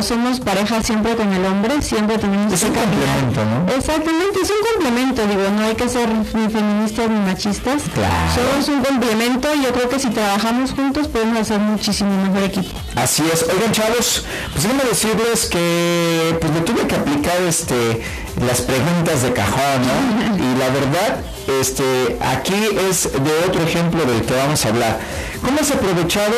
somos 0.03 0.41
pareja 0.41 0.83
siempre 0.83 1.15
con 1.17 1.33
el 1.33 1.45
hombre, 1.45 1.81
siempre 1.83 2.19
tenemos 2.19 2.53
es 2.53 2.63
un 2.63 2.73
complemento, 2.75 3.45
¿no? 3.45 3.75
Exactamente, 3.75 4.41
es 4.43 4.51
un 4.51 4.57
complemento, 4.73 5.27
digo, 5.27 5.43
no 5.51 5.65
hay 5.65 5.75
que 5.75 5.89
ser 5.89 6.09
ni 6.09 6.49
feministas 6.49 7.09
ni 7.09 7.21
machistas. 7.21 7.83
Claro. 7.95 8.15
Somos 8.35 8.69
un 8.69 8.83
complemento 8.85 9.49
y 9.55 9.63
yo 9.63 9.73
creo 9.73 9.89
que 9.89 9.99
si 9.99 10.11
trabajamos 10.11 10.73
juntos 10.73 11.09
podemos 11.09 11.39
hacer 11.39 11.59
muchísimo 11.59 12.11
mejor 12.25 12.45
equipo. 12.45 12.79
Así 12.97 13.23
es. 13.33 13.45
Oigan, 13.45 13.73
chavos, 13.73 14.25
pues 14.53 14.63
déjenme 14.65 14.85
decirles 14.85 15.47
que 15.47 16.37
pues 16.41 16.53
me 16.53 16.61
tuve 16.61 16.87
que 16.87 16.97
aplicar 16.97 17.37
este 17.49 18.03
las 18.47 18.63
preguntas 18.63 19.23
de 19.23 19.33
cajón, 19.33 19.83
¿no? 19.83 20.37
y 20.37 20.59
la 20.59 20.69
verdad, 20.69 21.21
este, 21.61 22.19
aquí 22.21 22.55
es 22.89 23.13
de 23.13 23.45
otro 23.49 23.63
ejemplo 23.63 24.05
del 24.05 24.23
que 24.23 24.35
vamos 24.35 24.65
a 24.65 24.69
hablar. 24.69 24.99
¿Cómo 25.43 25.59
has 25.61 25.71
aprovechado 25.71 26.35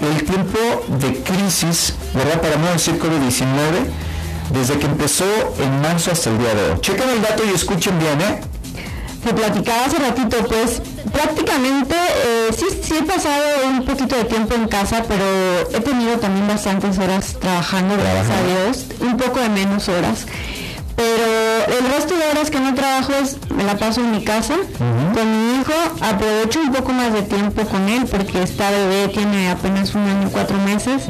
el 0.00 0.24
tiempo 0.24 0.58
de 1.00 1.22
crisis, 1.22 1.94
¿verdad? 2.14 2.40
Para 2.40 2.56
no 2.56 2.70
decir 2.72 2.98
COVID-19, 2.98 3.52
desde 4.52 4.78
que 4.78 4.86
empezó 4.86 5.24
en 5.60 5.80
marzo 5.80 6.10
hasta 6.12 6.30
el 6.30 6.38
día 6.38 6.54
de 6.54 6.72
hoy. 6.72 6.80
Chequen 6.80 7.08
el 7.10 7.22
dato 7.22 7.44
y 7.44 7.54
escuchen 7.54 7.98
bien, 7.98 8.20
¿eh? 8.20 8.40
Te 9.24 9.34
platicaba 9.34 9.84
hace 9.84 9.98
ratito, 9.98 10.36
pues 10.48 10.80
prácticamente 11.12 11.94
eh, 11.96 12.48
sí, 12.56 12.66
sí 12.82 12.94
he 12.96 13.02
pasado 13.02 13.44
un 13.66 13.84
poquito 13.84 14.16
de 14.16 14.24
tiempo 14.24 14.54
en 14.54 14.68
casa, 14.68 15.04
pero 15.06 15.24
he 15.72 15.80
tenido 15.80 16.18
también 16.18 16.46
bastantes 16.46 16.98
horas 16.98 17.36
trabajando, 17.40 17.96
gracias 17.96 18.30
a 18.30 18.42
Dios, 18.42 18.86
un 19.00 19.16
poco 19.16 19.40
de 19.40 19.48
menos 19.48 19.88
horas 19.88 20.26
pero 20.98 21.24
el 21.66 21.90
resto 21.92 22.16
de 22.16 22.26
horas 22.30 22.50
que 22.50 22.60
no 22.60 22.74
trabajo 22.74 23.12
es, 23.14 23.36
me 23.54 23.64
la 23.64 23.76
paso 23.76 24.00
en 24.00 24.10
mi 24.12 24.24
casa 24.24 24.54
con 24.78 25.30
mi 25.30 25.60
hijo, 25.60 25.72
aprovecho 26.00 26.60
un 26.60 26.72
poco 26.72 26.92
más 26.92 27.12
de 27.12 27.22
tiempo 27.22 27.62
con 27.64 27.88
él 27.88 28.06
porque 28.10 28.42
está 28.42 28.70
bebé, 28.70 29.08
tiene 29.08 29.50
apenas 29.50 29.94
un 29.94 30.02
año, 30.02 30.28
cuatro 30.30 30.56
meses. 30.58 31.04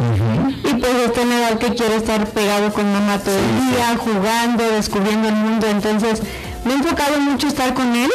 Y 0.64 0.74
pues 0.74 0.92
está 1.06 1.22
en 1.22 1.32
edad 1.32 1.58
que 1.58 1.74
quiere 1.74 1.96
estar 1.96 2.26
pegado 2.28 2.72
con 2.72 2.90
mamá 2.92 3.18
todo 3.18 3.36
el 3.36 3.70
día, 3.70 3.96
jugando, 3.98 4.64
descubriendo 4.70 5.28
el 5.28 5.34
mundo, 5.34 5.66
entonces 5.68 6.22
me 6.64 6.72
he 6.72 6.76
enfocado 6.76 7.20
mucho 7.20 7.48
estar 7.48 7.72
con 7.74 7.94
él. 7.94 8.10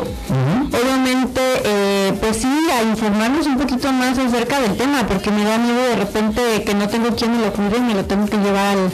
Obviamente, 0.71 1.41
eh, 1.63 2.13
pues 2.19 2.37
sí, 2.37 2.47
a 2.71 2.83
informarnos 2.83 3.45
un 3.47 3.57
poquito 3.57 3.91
más 3.93 4.17
acerca 4.17 4.59
del 4.59 4.75
tema, 4.75 5.05
porque 5.07 5.31
me 5.31 5.43
da 5.43 5.57
miedo 5.57 5.81
de 5.81 5.95
repente 5.95 6.63
que 6.63 6.73
no 6.73 6.87
tengo 6.87 7.15
quien 7.15 7.31
me 7.37 7.45
lo 7.45 7.53
cuide 7.53 7.77
y 7.77 7.81
me 7.81 7.93
lo 7.93 8.05
tengo 8.05 8.25
que 8.25 8.37
llevar 8.37 8.77
al, 8.77 8.91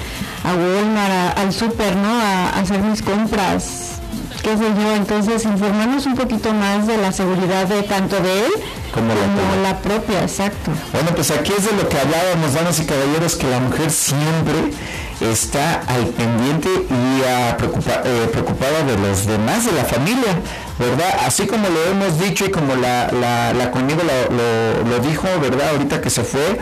a 0.50 0.56
Walmart, 0.56 1.38
al 1.38 1.54
súper, 1.54 1.96
¿no? 1.96 2.10
A, 2.10 2.50
hacer 2.60 2.82
mis 2.82 3.02
compras, 3.02 4.00
qué 4.42 4.58
sé 4.58 4.64
yo. 4.64 4.96
Entonces, 4.96 5.46
informarnos 5.46 6.06
un 6.06 6.16
poquito 6.16 6.54
más 6.54 6.88
de 6.88 6.98
la 6.98 7.12
seguridad 7.12 7.68
de 7.68 7.84
tanto 7.84 8.20
de 8.20 8.46
él 8.46 8.52
como, 8.94 9.14
la, 9.62 9.78
propia, 9.78 10.22
exacto. 10.24 10.72
Bueno, 10.92 11.12
pues 11.14 11.30
aquí 11.32 11.54
es 11.56 11.66
de 11.66 11.78
lo 11.78 11.88
que 11.88 11.98
hablábamos, 12.00 12.54
damas 12.54 12.80
y 12.80 12.86
caballeros, 12.86 13.36
que 13.36 13.48
la 13.48 13.60
mujer 13.60 13.92
siempre 13.92 14.74
está 15.22 15.82
al 15.88 16.08
pendiente 16.08 16.70
y 16.70 17.24
a 17.24 17.52
eh, 17.52 18.30
preocupada 18.32 18.84
de 18.84 18.98
los 18.98 19.26
demás 19.26 19.66
de 19.66 19.74
la 19.74 19.84
familia, 19.84 20.40
¿verdad? 20.78 21.20
Así 21.26 21.46
como 21.46 21.68
lo 21.68 21.84
hemos 21.86 22.20
dicho 22.20 22.46
y 22.46 22.52
como 22.52 22.76
la, 22.76 23.12
la, 23.12 23.54
la 23.54 23.72
conmigo 23.72 24.02
lo, 24.04 24.90
lo, 24.90 25.00
dijo, 25.00 25.28
¿verdad? 25.42 25.70
Ahorita 25.72 26.02
que 26.02 26.10
se 26.10 26.24
fue. 26.24 26.60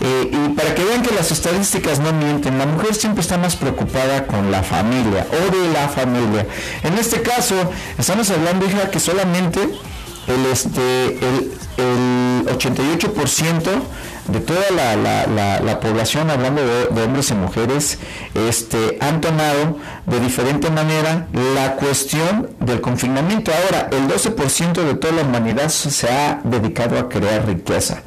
Eh, 0.00 0.30
y 0.30 0.48
para 0.54 0.74
que 0.74 0.84
vean 0.84 1.02
que 1.02 1.14
las 1.14 1.30
estadísticas 1.30 2.00
no 2.00 2.12
mienten, 2.12 2.58
la 2.58 2.66
mujer 2.66 2.94
siempre 2.94 3.22
está 3.22 3.38
más 3.38 3.56
preocupada 3.56 4.26
con 4.26 4.50
la 4.50 4.62
familia 4.62 5.26
o 5.30 5.56
de 5.56 5.72
la 5.72 5.88
familia. 5.88 6.46
En 6.82 6.98
este 6.98 7.22
caso, 7.22 7.54
estamos 7.96 8.28
hablando, 8.30 8.66
hija, 8.66 8.90
que 8.90 9.00
solamente 9.00 9.60
el, 9.62 10.46
este, 10.52 11.18
el 11.18 11.52
88% 12.46 13.82
de 14.28 14.40
toda 14.40 14.60
la, 14.70 15.80
población, 15.80 16.30
hablando 16.30 16.62
de, 16.64 17.02
hombres 17.02 17.30
y 17.30 17.34
mujeres, 17.34 17.98
este, 18.34 18.98
han 19.00 19.20
tomado 19.20 19.78
de 20.06 20.20
diferente 20.20 20.70
manera 20.70 21.26
la 21.54 21.76
cuestión 21.76 22.50
del 22.60 22.80
confinamiento. 22.80 23.52
Ahora, 23.52 23.88
el 23.90 24.08
12% 24.08 24.72
de 24.82 24.94
toda 24.94 25.14
la 25.14 25.22
humanidad 25.22 25.68
se 25.68 26.08
ha 26.08 26.40
dedicado 26.44 26.98
a 26.98 27.08
crear 27.08 27.46
riqueza. 27.46 28.02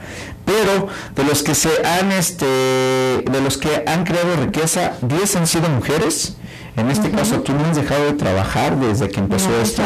Pero 0.45 0.87
de 1.13 1.23
los 1.25 1.43
que 1.43 1.53
se 1.53 1.69
han, 1.85 2.11
este, 2.13 2.45
de 2.45 3.41
los 3.43 3.57
que 3.57 3.83
han 3.85 4.05
creado 4.05 4.37
riqueza, 4.37 4.93
10 5.01 5.35
han 5.35 5.47
sido 5.47 5.67
mujeres. 5.69 6.37
En 6.77 6.89
este 6.89 7.11
caso, 7.11 7.41
tú 7.41 7.53
no 7.53 7.65
has 7.65 7.75
dejado 7.75 8.05
de 8.05 8.13
trabajar 8.13 8.79
desde 8.79 9.09
que 9.09 9.19
empezó 9.19 9.49
esto, 9.61 9.81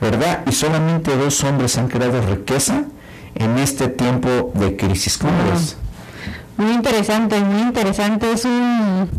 ¿verdad? 0.00 0.40
Y 0.46 0.52
solamente 0.52 1.14
dos 1.16 1.44
hombres 1.44 1.76
han 1.76 1.88
creado 1.88 2.20
riqueza 2.22 2.84
en 3.38 3.58
este 3.58 3.88
tiempo 3.88 4.52
de 4.54 4.76
crisis. 4.76 5.18
¿Cómo 5.18 5.32
ves? 5.50 5.76
Muy 6.56 6.72
interesante, 6.72 7.38
muy 7.40 7.60
interesante. 7.60 8.32
Es 8.32 8.44
un, 8.46 9.10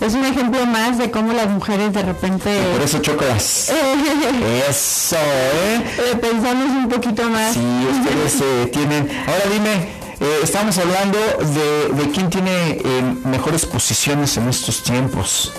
es 0.00 0.14
un 0.14 0.24
ejemplo 0.24 0.64
más 0.66 0.98
de 0.98 1.10
cómo 1.10 1.32
las 1.32 1.48
mujeres 1.48 1.92
de 1.92 2.02
repente... 2.02 2.62
por 2.72 2.82
eso 2.82 2.98
chocas. 3.00 3.70
eso, 4.68 5.16
¿eh? 5.16 5.82
¿eh? 5.98 6.16
Pensamos 6.20 6.70
un 6.70 6.88
poquito 6.88 7.28
más. 7.28 7.54
Sí, 7.54 7.60
ustedes 7.90 8.40
eh, 8.40 8.70
tienen... 8.72 9.10
Ahora 9.26 9.42
dime, 9.52 9.74
eh, 10.20 10.40
estamos 10.44 10.78
hablando 10.78 11.18
de, 11.18 12.04
de 12.04 12.10
quién 12.10 12.30
tiene 12.30 12.80
mejores 13.24 13.66
posiciones 13.66 14.36
en 14.36 14.48
estos 14.48 14.84
tiempos. 14.84 15.52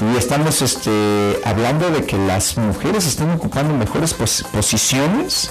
y 0.00 0.16
estamos 0.16 0.62
este, 0.62 1.38
hablando 1.44 1.90
de 1.90 2.06
que 2.06 2.16
las 2.16 2.56
mujeres 2.56 3.06
están 3.06 3.30
ocupando 3.30 3.74
mejores 3.74 4.14
posiciones 4.14 5.50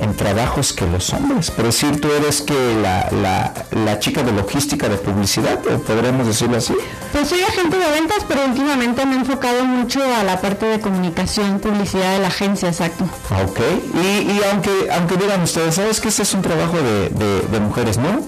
en 0.00 0.14
trabajos 0.16 0.72
que 0.72 0.86
los 0.86 1.12
hombres. 1.12 1.50
Por 1.50 1.66
decir, 1.66 2.00
tú 2.00 2.08
eres 2.12 2.42
que 2.42 2.54
la, 2.82 3.08
la, 3.10 3.52
la 3.84 3.98
chica 3.98 4.22
de 4.22 4.32
logística 4.32 4.88
de 4.88 4.96
publicidad, 4.96 5.58
podremos 5.58 6.26
decirlo 6.26 6.56
así. 6.58 6.74
Pues 7.12 7.28
soy 7.28 7.42
agente 7.42 7.78
de 7.78 7.90
ventas, 7.90 8.24
pero 8.28 8.44
últimamente 8.44 9.04
me 9.06 9.16
he 9.16 9.18
enfocado 9.18 9.64
mucho 9.64 10.00
a 10.02 10.22
la 10.24 10.40
parte 10.40 10.66
de 10.66 10.80
comunicación, 10.80 11.58
publicidad 11.58 12.12
de 12.12 12.18
la 12.20 12.28
agencia, 12.28 12.68
exacto. 12.68 13.04
Ok, 13.42 13.60
y, 13.94 14.32
y 14.32 14.40
aunque, 14.50 14.88
aunque 14.92 15.16
digan 15.16 15.42
ustedes, 15.42 15.74
¿sabes 15.74 16.00
que 16.00 16.08
ese 16.08 16.22
es 16.22 16.34
un 16.34 16.42
trabajo 16.42 16.76
de, 16.76 17.08
de, 17.50 17.60
mujeres, 17.60 17.98
no? 17.98 18.20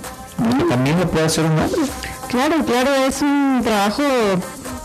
También 0.68 0.98
lo 0.98 1.08
puede 1.10 1.26
hacer 1.26 1.44
un 1.44 1.58
hombre. 1.58 1.80
Claro, 2.28 2.64
claro, 2.64 2.94
es 3.06 3.22
un 3.22 3.60
trabajo 3.62 4.02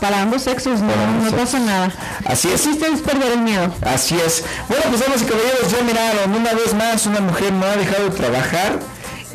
para 0.00 0.22
ambos 0.22 0.42
sexos, 0.42 0.80
no, 0.80 0.94
no 1.24 1.30
pasa 1.36 1.58
nada. 1.58 1.92
Así 2.24 2.48
es. 2.48 2.66
Existe 2.66 2.86
es 2.92 3.00
perder 3.00 3.32
el 3.32 3.40
miedo. 3.40 3.72
Así 3.82 4.16
es. 4.16 4.44
Bueno, 4.68 4.84
pues 4.88 5.00
damas 5.00 5.22
y 5.22 5.24
caballeros, 5.24 5.70
ya 5.70 5.82
miraron, 5.82 6.34
una 6.34 6.52
vez 6.52 6.74
más, 6.74 7.06
una 7.06 7.20
mujer 7.20 7.52
no 7.52 7.64
ha 7.66 7.76
dejado 7.76 8.04
de 8.04 8.10
trabajar 8.10 8.78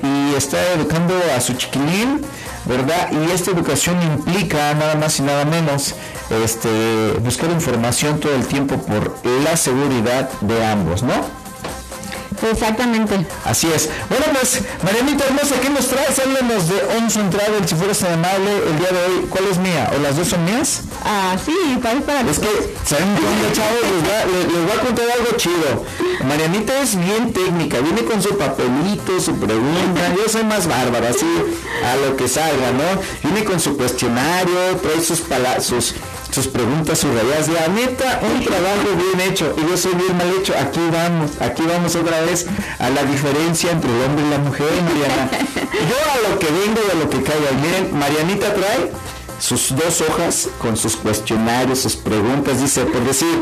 y 0.01 0.35
está 0.35 0.57
educando 0.73 1.15
a 1.35 1.41
su 1.41 1.53
chiquilín, 1.53 2.21
¿verdad? 2.65 3.09
Y 3.11 3.31
esta 3.31 3.51
educación 3.51 4.01
implica 4.01 4.73
nada 4.73 4.95
más 4.95 5.19
y 5.19 5.23
nada 5.23 5.45
menos 5.45 5.95
este, 6.43 7.13
buscar 7.19 7.49
información 7.49 8.19
todo 8.19 8.33
el 8.33 8.45
tiempo 8.47 8.77
por 8.77 9.15
la 9.43 9.57
seguridad 9.57 10.29
de 10.41 10.65
ambos, 10.65 11.03
¿no? 11.03 11.40
Exactamente. 12.49 13.25
Así 13.45 13.67
es. 13.73 13.89
Bueno, 14.09 14.25
pues, 14.33 14.61
Marianita 14.83 15.25
Hermosa, 15.25 15.59
¿qué 15.61 15.69
nos 15.69 15.87
traes? 15.87 16.19
Háblanos 16.19 16.67
de 16.67 16.81
Onson 16.97 17.29
Travel, 17.29 17.67
si 17.67 17.75
fueras 17.75 17.99
tan 17.99 18.13
amable, 18.13 18.51
el 18.69 18.79
día 18.79 18.89
de 18.89 19.05
hoy. 19.05 19.27
¿Cuál 19.29 19.45
es 19.51 19.57
mía? 19.57 19.91
¿O 19.95 20.01
las 20.01 20.17
dos 20.17 20.27
son 20.27 20.43
mías? 20.45 20.81
Ah, 21.03 21.35
sí, 21.43 21.53
para, 21.81 21.99
para. 22.01 22.29
Es 22.29 22.39
que, 22.39 22.47
¿saben 22.85 23.15
qué 23.15 23.55
chavos? 23.55 23.81
Les, 24.33 24.51
les, 24.51 24.63
voy 24.63 24.77
a 24.77 24.81
contar 24.81 25.05
algo 25.11 25.37
chido. 25.37 25.85
Marianita 26.27 26.81
es 26.81 26.95
bien 26.95 27.33
técnica, 27.33 27.79
viene 27.79 28.03
con 28.03 28.21
su 28.21 28.37
papelito, 28.37 29.19
su 29.19 29.35
pregunta. 29.35 30.13
Yo 30.15 30.29
soy 30.29 30.43
más 30.43 30.67
bárbara, 30.67 31.09
así 31.09 31.25
a 31.85 31.95
lo 31.97 32.15
que 32.15 32.27
salga, 32.27 32.71
¿no? 32.71 33.01
Viene 33.23 33.43
con 33.43 33.59
su 33.59 33.77
cuestionario, 33.77 34.77
trae 34.81 35.01
sus, 35.01 35.23
sus 35.59 35.95
sus 36.31 36.47
preguntas 36.47 36.99
subrayadas. 36.99 37.49
La 37.49 37.67
neta, 37.67 38.19
un 38.23 38.43
trabajo 38.43 38.87
bien 38.95 39.29
hecho. 39.29 39.53
Y 39.57 39.69
yo 39.69 39.77
soy 39.77 39.93
bien 39.95 40.17
mal 40.17 40.31
hecho. 40.39 40.53
Aquí 40.57 40.79
vamos, 40.91 41.31
aquí 41.39 41.63
vamos 41.63 41.95
otra 41.95 42.21
vez 42.21 42.47
a 42.79 42.89
la 42.89 43.03
diferencia 43.03 43.71
entre 43.71 43.89
el 43.91 44.03
hombre 44.03 44.25
y 44.25 44.29
la 44.29 44.37
mujer, 44.39 44.69
Mariana. 44.83 45.29
Yo 45.71 46.27
a 46.27 46.29
lo 46.29 46.39
que 46.39 46.47
vengo 46.47 46.79
y 46.87 46.91
a 46.91 47.03
lo 47.03 47.09
que 47.09 47.21
caiga. 47.21 47.51
Miren, 47.61 47.97
Marianita 47.97 48.53
trae 48.53 48.91
sus 49.39 49.75
dos 49.75 50.01
hojas 50.01 50.49
con 50.59 50.77
sus 50.77 50.95
cuestionarios, 50.95 51.79
sus 51.79 51.95
preguntas. 51.95 52.61
Dice, 52.61 52.85
por 52.85 53.03
decir, 53.03 53.35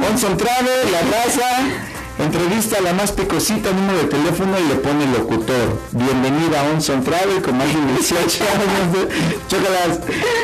concentrado, 0.00 0.68
la 0.90 1.00
raza 1.00 1.97
Entrevista 2.18 2.78
a 2.78 2.80
la 2.80 2.92
más 2.94 3.12
pecosita, 3.12 3.70
número 3.70 3.98
de 3.98 4.04
teléfono 4.06 4.58
y 4.58 4.68
le 4.68 4.74
pone 4.74 5.06
locutor. 5.06 5.78
Bienvenida 5.92 6.60
a 6.60 6.64
un 6.64 7.04
Travel 7.04 7.40
con 7.42 7.56
más 7.56 7.68
de 7.68 7.94
18 7.94 8.44
años. 8.44 9.14
Chócalas, 9.46 10.02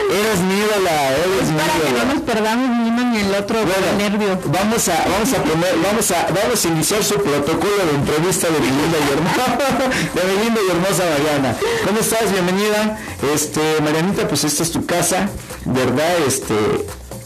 eres 0.08 0.38
mi 0.46 0.54
ídola, 0.54 1.10
eres 1.18 1.50
mi 1.50 1.58
Para 1.58 1.74
que 1.82 2.06
no 2.06 2.14
nos 2.14 2.22
perdamos 2.22 2.68
ni 2.78 2.90
uno 2.90 3.04
ni 3.10 3.18
el 3.18 3.34
otro 3.34 3.58
nervio. 3.98 4.38
Vamos 4.46 4.88
a, 4.88 5.04
vamos 5.08 5.32
a 5.32 5.42
poner, 5.42 5.74
vamos 5.82 6.10
a, 6.12 6.26
vamos 6.30 6.64
a 6.64 6.68
iniciar 6.68 7.02
su 7.02 7.16
protocolo 7.16 7.82
de 7.90 7.98
entrevista 7.98 8.46
de 8.46 8.60
Belinda 8.60 8.98
y 9.00 9.12
hermosa, 9.12 9.58
de 10.14 10.20
Belinda 10.32 10.60
y 10.62 10.70
hermosa 10.70 11.02
Mariana. 11.10 11.56
¿Cómo 11.84 11.98
estás? 11.98 12.30
Bienvenida. 12.30 12.98
Este, 13.34 13.80
Marianita, 13.82 14.28
pues 14.28 14.44
esta 14.44 14.62
es 14.62 14.70
tu 14.70 14.86
casa, 14.86 15.28
¿verdad? 15.64 16.18
Este, 16.24 16.54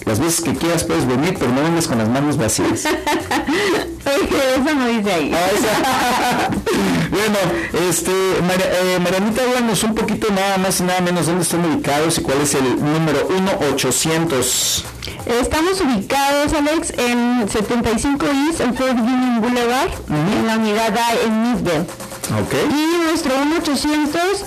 las 0.09 0.19
veces 0.21 0.41
que 0.41 0.55
quieras 0.55 0.85
puedes 0.85 1.07
venir, 1.07 1.37
pero 1.39 1.53
no 1.53 1.63
vengas 1.63 1.87
con 1.87 1.99
las 1.99 2.09
manos 2.09 2.39
vacías. 2.39 2.85
eso 4.07 4.75
no 4.75 4.89
dice 4.89 5.13
ahí. 5.13 5.33
Ah, 5.35 6.49
bueno, 7.11 7.39
este, 7.91 8.11
eh, 8.11 8.99
Marianita, 9.01 9.43
háblanos 9.43 9.83
un 9.85 9.95
poquito 9.95 10.29
nada 10.31 10.57
más 10.57 10.81
y 10.81 10.85
nada 10.85 11.03
menos 11.03 11.27
dónde 11.27 11.43
están 11.43 11.63
ubicados 11.63 12.17
y 12.17 12.23
cuál 12.23 12.41
es 12.41 12.55
el 12.55 12.65
número 12.83 13.29
1800. 13.29 14.85
Estamos 15.27 15.79
ubicados, 15.83 16.55
Alex, 16.55 16.95
en 16.97 17.47
75 17.47 18.27
East, 18.49 18.61
en 18.61 18.75
Fort 18.75 18.93
Union 18.93 19.43
Boulevard, 19.43 19.91
en 20.09 20.47
la 20.47 20.57
unidad 20.57 20.97
A 20.97 21.13
en. 21.23 21.59
Okay. 22.47 22.65
Y 22.71 23.05
nuestro 23.05 23.45
1800 23.45 24.45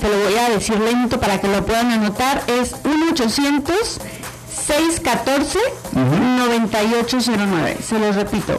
te 0.00 0.08
lo 0.08 0.18
voy 0.24 0.34
a 0.36 0.48
decir 0.50 0.78
lento 0.80 1.20
para 1.20 1.40
que 1.40 1.48
lo 1.48 1.64
puedan 1.66 1.90
anotar, 1.90 2.42
es 2.46 2.74
1800 4.70 5.60
614-9809. 6.80 7.80
Se 7.80 7.98
los 7.98 8.14
repito, 8.16 8.58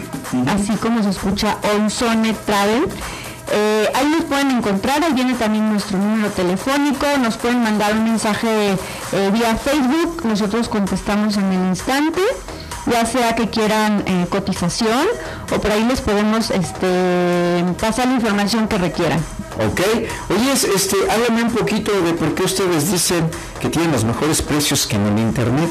así 0.47 0.73
como 0.73 1.01
se 1.04 1.10
escucha 1.10 1.58
Onzone 1.75 2.34
Travel. 2.45 2.88
Eh, 3.54 3.89
ahí 3.93 4.06
nos 4.06 4.23
pueden 4.25 4.51
encontrar, 4.51 5.04
ahí 5.04 5.12
viene 5.13 5.34
también 5.34 5.69
nuestro 5.69 5.97
número 5.97 6.30
telefónico, 6.30 7.06
nos 7.19 7.36
pueden 7.36 7.62
mandar 7.62 7.91
un 7.93 8.06
mensaje 8.06 8.77
eh, 9.12 9.30
vía 9.34 9.58
Facebook, 9.58 10.23
nosotros 10.23 10.69
contestamos 10.69 11.36
en 11.36 11.51
el 11.51 11.67
instante 11.67 12.21
ya 12.86 13.06
sea 13.06 13.36
que 13.36 13.50
quieran 13.50 14.04
eh, 14.06 14.26
cotización 14.30 15.08
o 15.54 15.60
por 15.60 15.72
ahí 15.72 15.84
les 15.84 16.02
podemos 16.02 16.52
este, 16.52 17.63
pasar 17.80 18.08
la 18.08 18.15
información 18.15 18.67
que 18.67 18.78
requieran. 18.78 19.20
Ok, 19.58 19.82
oye, 20.30 20.54
este, 20.54 20.96
háblame 21.10 21.44
un 21.44 21.52
poquito 21.52 21.91
de 22.02 22.13
por 22.13 22.34
qué 22.34 22.44
ustedes 22.44 22.91
dicen 22.91 23.30
que 23.60 23.70
tienen 23.70 23.91
los 23.91 24.04
mejores 24.04 24.41
precios 24.41 24.88
que 24.88 24.96
en 24.96 25.06
el 25.08 25.20
internet. 25.20 25.70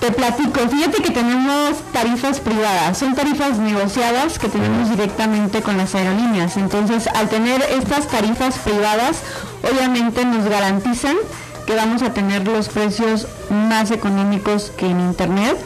Te 0.00 0.12
platico, 0.12 0.60
fíjate 0.68 1.02
que 1.02 1.10
tenemos 1.10 1.78
tarifas 1.92 2.38
privadas, 2.40 2.98
son 2.98 3.14
tarifas 3.14 3.58
negociadas 3.58 4.38
que 4.38 4.48
tenemos 4.48 4.90
directamente 4.90 5.62
con 5.62 5.78
las 5.78 5.94
aerolíneas. 5.94 6.58
Entonces, 6.58 7.06
al 7.06 7.30
tener 7.30 7.62
estas 7.62 8.06
tarifas 8.08 8.58
privadas, 8.58 9.22
obviamente 9.62 10.26
nos 10.26 10.44
garantizan 10.44 11.16
que 11.66 11.74
vamos 11.74 12.02
a 12.02 12.12
tener 12.12 12.46
los 12.46 12.68
precios 12.68 13.28
más 13.48 13.90
económicos 13.92 14.72
que 14.76 14.86
en 14.90 15.00
Internet 15.00 15.56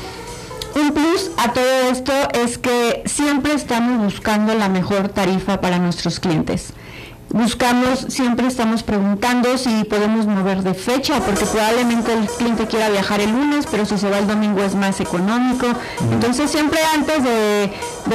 un 0.75 0.93
plus 0.93 1.31
a 1.37 1.53
todo 1.53 1.91
esto 1.91 2.13
es 2.33 2.59
que 2.59 3.03
siempre 3.07 3.55
estamos 3.55 4.03
buscando 4.03 4.55
la 4.55 4.69
mejor 4.69 5.09
tarifa 5.09 5.61
para 5.61 5.79
nuestros 5.79 6.21
clientes 6.21 6.73
buscamos, 7.31 8.07
siempre 8.09 8.47
estamos 8.47 8.83
preguntando 8.83 9.59
si 9.59 9.85
podemos 9.85 10.27
mover 10.27 10.63
de 10.63 10.75
fecha, 10.75 11.21
porque 11.21 11.45
probablemente 11.45 12.13
el 12.13 12.27
cliente 12.27 12.67
quiera 12.67 12.89
viajar 12.89 13.21
el 13.21 13.31
lunes, 13.31 13.67
pero 13.71 13.85
si 13.85 13.99
se 13.99 14.09
va 14.09 14.19
el 14.19 14.27
domingo 14.27 14.63
es 14.63 14.75
más 14.75 15.01
económico. 15.01 15.67
Entonces 16.11 16.51
siempre 16.51 16.79
antes 16.95 17.23
de, 17.23 17.71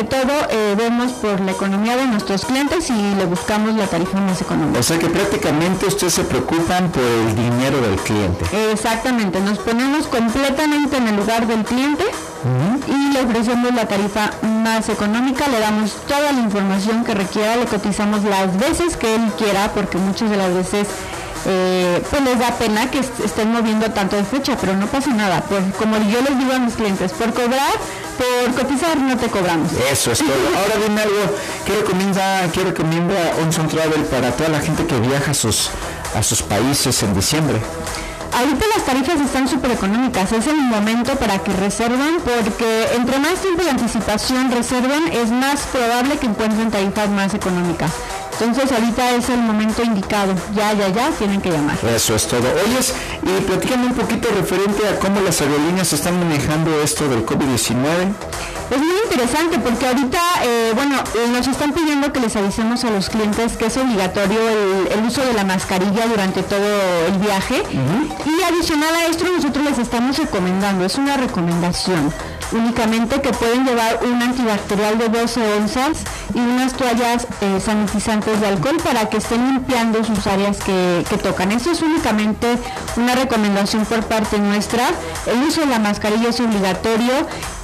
todo 0.10 0.34
eh, 0.50 0.76
vemos 0.78 1.12
por 1.14 1.40
la 1.42 1.52
economía 1.52 1.96
de 1.96 2.06
nuestros 2.06 2.46
clientes 2.46 2.90
y 2.90 3.16
le 3.16 3.26
buscamos 3.26 3.76
la 3.76 3.88
tarifa 3.88 4.20
más 4.20 4.42
económica. 4.42 4.80
O 4.80 4.84
sea 4.84 4.98
que 5.00 5.08
prácticamente 5.08 5.86
ustedes 5.86 6.14
se 6.14 6.24
preocupan 6.24 6.92
por 6.92 7.04
el 7.04 7.36
dinero 7.36 7.80
del 7.82 7.96
cliente. 8.00 8.46
Exactamente, 8.72 9.40
nos 9.40 9.60
ponemos 9.60 10.08
completamente 10.08 10.98
en 10.98 11.08
el 11.08 11.16
lugar 11.16 11.48
del 11.48 11.64
cliente 11.64 12.04
y 12.88 13.14
le 13.14 13.22
ofrecemos 13.22 13.74
la 13.74 13.88
tarifa 13.88 14.32
más 14.42 14.90
económica, 14.90 15.48
le 15.48 15.60
damos 15.60 15.96
toda 16.08 16.32
la 16.32 16.40
información 16.40 17.04
que 17.04 17.14
requiera, 17.14 17.56
le 17.56 17.66
cotizamos 17.66 18.24
las 18.24 18.58
veces 18.58 18.98
que 18.98 19.16
él 19.16 19.22
quiera, 19.38 19.72
porque 19.74 19.98
muchas 19.98 20.30
de 20.30 20.38
las 20.38 20.54
veces 20.54 20.88
eh, 21.46 22.02
pues 22.10 22.22
les 22.22 22.40
da 22.40 22.52
pena 22.52 22.90
que 22.90 23.00
estén 23.00 23.52
moviendo 23.52 23.90
tanto 23.92 24.16
de 24.16 24.24
fecha, 24.24 24.58
pero 24.60 24.76
no 24.76 24.88
pasa 24.88 25.14
nada. 25.14 25.42
Por, 25.42 25.62
como 25.74 25.98
yo 26.10 26.22
les 26.22 26.38
digo 26.38 26.54
a 26.54 26.60
mis 26.60 26.76
clientes, 26.76 27.12
por 27.12 27.34
cobrar, 27.34 27.74
por 28.18 28.54
cotizar 28.56 28.98
no 28.98 29.18
te 29.18 29.28
cobramos. 29.28 29.72
Eso 29.92 30.12
es 30.12 30.20
todo. 30.20 30.30
Ahora 30.58 30.86
dime 30.86 31.02
algo, 31.02 31.36
¿qué 31.66 31.76
recomienda, 31.76 32.50
qué 32.54 32.64
recomienda 32.64 33.16
Onson 33.42 33.68
Travel 33.68 34.04
para 34.06 34.32
toda 34.32 34.50
la 34.50 34.60
gente 34.60 34.86
que 34.86 35.00
viaja 35.00 35.32
a 35.32 35.34
sus, 35.34 35.70
a 36.16 36.24
sus 36.24 36.42
países 36.42 37.04
en 37.04 37.14
diciembre? 37.14 37.60
Ahorita 38.36 38.66
las 38.76 38.84
tarifas 38.84 39.22
están 39.22 39.48
súper 39.48 39.72
económicas, 39.72 40.32
es 40.32 40.48
el 40.48 40.58
momento 40.58 41.16
para 41.18 41.38
que 41.40 41.54
reserven 41.54 42.18
porque 42.24 42.88
entre 42.96 43.20
más 43.20 43.40
tiempo 43.40 43.64
de 43.64 43.70
anticipación 43.70 44.52
reserven 44.52 45.04
es 45.12 45.30
más 45.30 45.62
probable 45.68 46.18
que 46.18 46.26
encuentren 46.26 46.72
tarifas 46.72 47.10
más 47.10 47.34
económicas. 47.36 47.92
Entonces 48.40 48.72
ahorita 48.72 49.12
es 49.12 49.30
el 49.30 49.40
momento 49.40 49.84
indicado, 49.84 50.34
ya, 50.56 50.74
ya, 50.74 50.90
ya, 50.90 51.10
tienen 51.12 51.42
que 51.42 51.52
llamar. 51.52 51.78
Eso 51.96 52.16
es 52.16 52.28
todo. 52.28 52.44
Oyes, 52.66 52.94
y 53.22 53.42
platícame 53.42 53.88
un 53.88 53.94
poquito 53.94 54.30
referente 54.30 54.88
a 54.88 55.00
cómo 55.00 55.22
las 55.22 55.40
aerolíneas 55.42 55.94
están 55.94 56.20
manejando 56.20 56.82
esto 56.82 57.08
del 57.08 57.26
COVID-19. 57.26 58.14
Es 58.72 58.80
muy 58.80 58.96
interesante 59.04 59.60
porque 59.60 59.86
ahorita, 59.86 60.20
eh, 60.44 60.72
bueno, 60.74 60.96
nos 61.32 61.48
están 61.48 61.74
pidiendo 61.74 62.12
que 62.12 62.20
les 62.20 62.36
avisemos 62.36 62.84
a 62.84 62.90
los 62.90 63.10
clientes 63.10 63.56
que 63.56 63.68
es 63.68 63.78
obligatorio 63.78 64.40
el, 64.50 65.06
uso 65.06 65.24
de 65.24 65.34
la 65.34 65.44
mascarilla 65.44 66.08
durante 66.08 66.42
todo 66.44 66.66
el 67.08 67.20
viaje. 67.20 67.62
Y 67.72 68.44
adicional 68.44 68.96
a 68.96 69.06
esto, 69.08 69.26
nosotros 69.26 69.64
les 69.66 69.78
estamos 69.78 70.18
recomendando, 70.18 70.86
es 70.86 70.96
una 70.96 71.18
recomendación. 71.18 72.12
Únicamente 72.54 73.22
que 73.22 73.32
pueden 73.32 73.66
llevar 73.66 74.00
un 74.04 74.22
antibacterial 74.22 74.98
de 74.98 75.10
12 75.10 75.42
onzas 75.60 76.00
y 76.34 76.40
unas 76.40 76.74
toallas 76.74 77.28
eh, 77.42 77.60
sanitizantes 77.64 78.40
de 78.40 78.48
alcohol 78.48 78.78
para 78.84 79.10
que 79.10 79.18
estén 79.18 79.46
limpiando 79.54 80.04
sus 80.04 80.26
áreas 80.28 80.58
que, 80.58 81.04
que 81.10 81.18
tocan. 81.18 81.52
Eso 81.52 81.72
es 81.72 81.82
únicamente 81.82 82.58
una 82.96 83.16
recomendación 83.16 83.86
por 83.86 84.04
parte 84.04 84.40
nuestra. 84.40 84.88
El 85.26 85.44
uso 85.44 85.62
de 85.62 85.68
la 85.68 85.80
mascarilla 85.80 86.30
es 86.30 86.40
obligatorio 86.40 87.14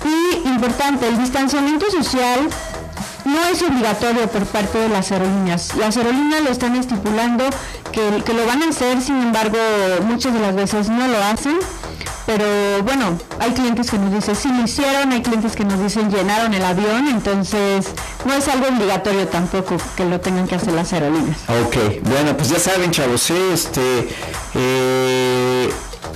y 0.06 0.48
importante, 0.48 1.08
el 1.08 1.18
distanciamiento 1.18 1.90
social 1.92 2.50
no 3.26 3.44
es 3.46 3.62
obligatorio 3.62 4.28
por 4.28 4.46
parte 4.46 4.78
de 4.78 4.90
las 4.90 5.12
aerolíneas. 5.12 5.76
Las 5.76 5.98
aerolíneas 5.98 6.44
lo 6.44 6.50
están 6.50 6.76
estipulando 6.76 7.46
que, 7.92 8.24
que, 8.24 8.34
lo 8.34 8.46
van 8.46 8.64
a 8.64 8.70
hacer, 8.70 9.02
sin 9.02 9.22
embargo, 9.22 9.58
muchas 10.04 10.34
de 10.34 10.40
las 10.40 10.56
veces 10.56 10.90
no 10.90 11.08
lo 11.08 11.24
hacen. 11.24 11.60
Pero 12.30 12.84
bueno, 12.84 13.18
hay 13.40 13.54
clientes 13.54 13.90
que 13.90 13.98
nos 13.98 14.14
dicen 14.14 14.36
sí 14.36 14.50
lo 14.50 14.62
hicieron, 14.62 15.12
hay 15.12 15.24
clientes 15.24 15.56
que 15.56 15.66
nos 15.66 15.82
dicen 15.82 16.12
llenaron 16.12 16.54
el 16.54 16.64
avión, 16.64 17.08
entonces 17.08 17.88
no 18.24 18.36
es 18.36 18.48
algo 18.48 18.68
obligatorio 18.68 19.28
tampoco 19.28 19.78
que 19.98 20.06
lo 20.06 20.20
tengan 20.20 20.48
que 20.48 20.54
hacer 20.54 20.74
las 20.74 20.94
aerolíneas. 20.94 21.40
Ok, 21.48 22.04
bueno, 22.04 22.38
pues 22.38 22.50
ya 22.50 22.60
saben, 22.60 22.92
chavos, 22.92 23.32
este. 23.32 24.10
Eh 24.54 25.29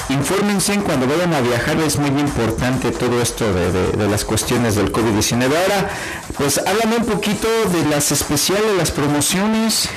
infórmense 0.09 0.77
cuando 0.79 1.07
vayan 1.07 1.33
a 1.33 1.41
viajar, 1.41 1.77
es 1.79 1.97
muy 1.97 2.09
importante 2.19 2.91
todo 2.91 3.21
esto 3.21 3.45
de, 3.53 4.07
las 4.07 4.25
cuestiones 4.25 4.75
del 4.75 4.91
COVID-19. 4.91 5.43
Ahora, 5.43 5.89
pues 6.37 6.59
háblame 6.59 6.97
un 6.97 7.05
poquito 7.05 7.47
de 7.71 7.85
las 7.89 8.11
especiales, 8.11 8.77
las 8.77 8.91
promociones, 8.91 9.89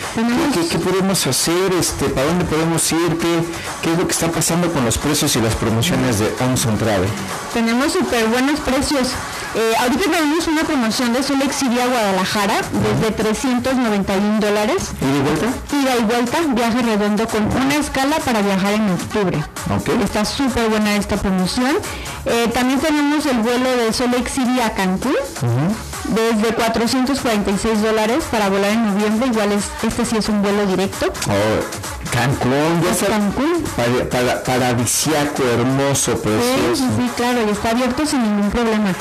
¿Qué, 0.70 0.78
podemos 0.78 1.26
hacer, 1.26 1.72
este, 1.78 2.06
para 2.08 2.26
dónde 2.26 2.44
podemos 2.44 2.90
ir, 2.92 3.18
¿Qué, 3.18 3.40
qué 3.82 3.92
es 3.92 3.98
lo 3.98 4.06
que 4.06 4.12
está 4.12 4.30
pasando 4.30 4.72
con 4.72 4.84
los 4.84 4.98
precios 4.98 5.34
y 5.36 5.40
las 5.40 5.54
promociones 5.54 6.18
de 6.18 6.32
Onson 6.40 6.78
Travel. 6.78 7.08
Tenemos 7.52 7.92
súper 7.92 8.26
buenos 8.28 8.60
precios. 8.60 9.08
Eh, 9.58 9.72
ahorita 9.80 10.10
tenemos 10.10 10.46
una 10.48 10.64
promoción 10.64 11.14
de 11.14 11.22
Solex 11.22 11.62
a 11.62 11.86
Guadalajara 11.86 12.56
desde 12.72 13.10
391 13.10 14.38
dólares. 14.38 14.90
¿Y 15.00 15.06
de 15.06 15.20
vuelta? 15.22 15.46
Ida 15.72 15.96
y 15.96 16.04
vuelta, 16.04 16.38
viaje 16.48 16.82
redondo 16.82 17.26
con 17.26 17.46
una 17.46 17.76
escala 17.76 18.16
para 18.18 18.42
viajar 18.42 18.74
en 18.74 18.90
octubre. 18.90 19.42
Está 20.04 20.26
súper 20.26 20.68
buena 20.68 20.94
esta 20.96 21.16
promoción. 21.16 21.74
Eh, 22.26 22.48
también 22.52 22.80
tenemos 22.80 23.24
el 23.24 23.38
vuelo 23.38 23.74
de 23.78 23.94
Solex 23.94 24.30
City 24.32 24.60
a 24.60 24.74
Cancún. 24.74 25.16
Desde 26.04 26.54
446 26.54 27.80
dólares 27.80 28.24
para 28.30 28.50
volar 28.50 28.72
en 28.72 28.84
noviembre, 28.84 29.28
igual 29.28 29.52
es, 29.52 29.64
este 29.82 30.04
sí 30.04 30.18
es 30.18 30.28
un 30.28 30.42
vuelo 30.42 30.66
directo. 30.66 31.06
Oh, 31.06 32.10
Cancún, 32.12 32.82
ya 32.84 32.90
está. 32.90 33.06
Cancún. 33.06 33.64
Para, 34.10 34.42
paradisiaco, 34.42 35.42
hermoso, 35.44 36.18
precioso. 36.20 36.76
Sí, 36.76 36.88
sí, 36.96 37.10
claro, 37.16 37.40
y 37.46 37.50
está 37.50 37.70
abierto 37.70 38.04
sin 38.04 38.22
ningún 38.22 38.50
problema. 38.50 38.92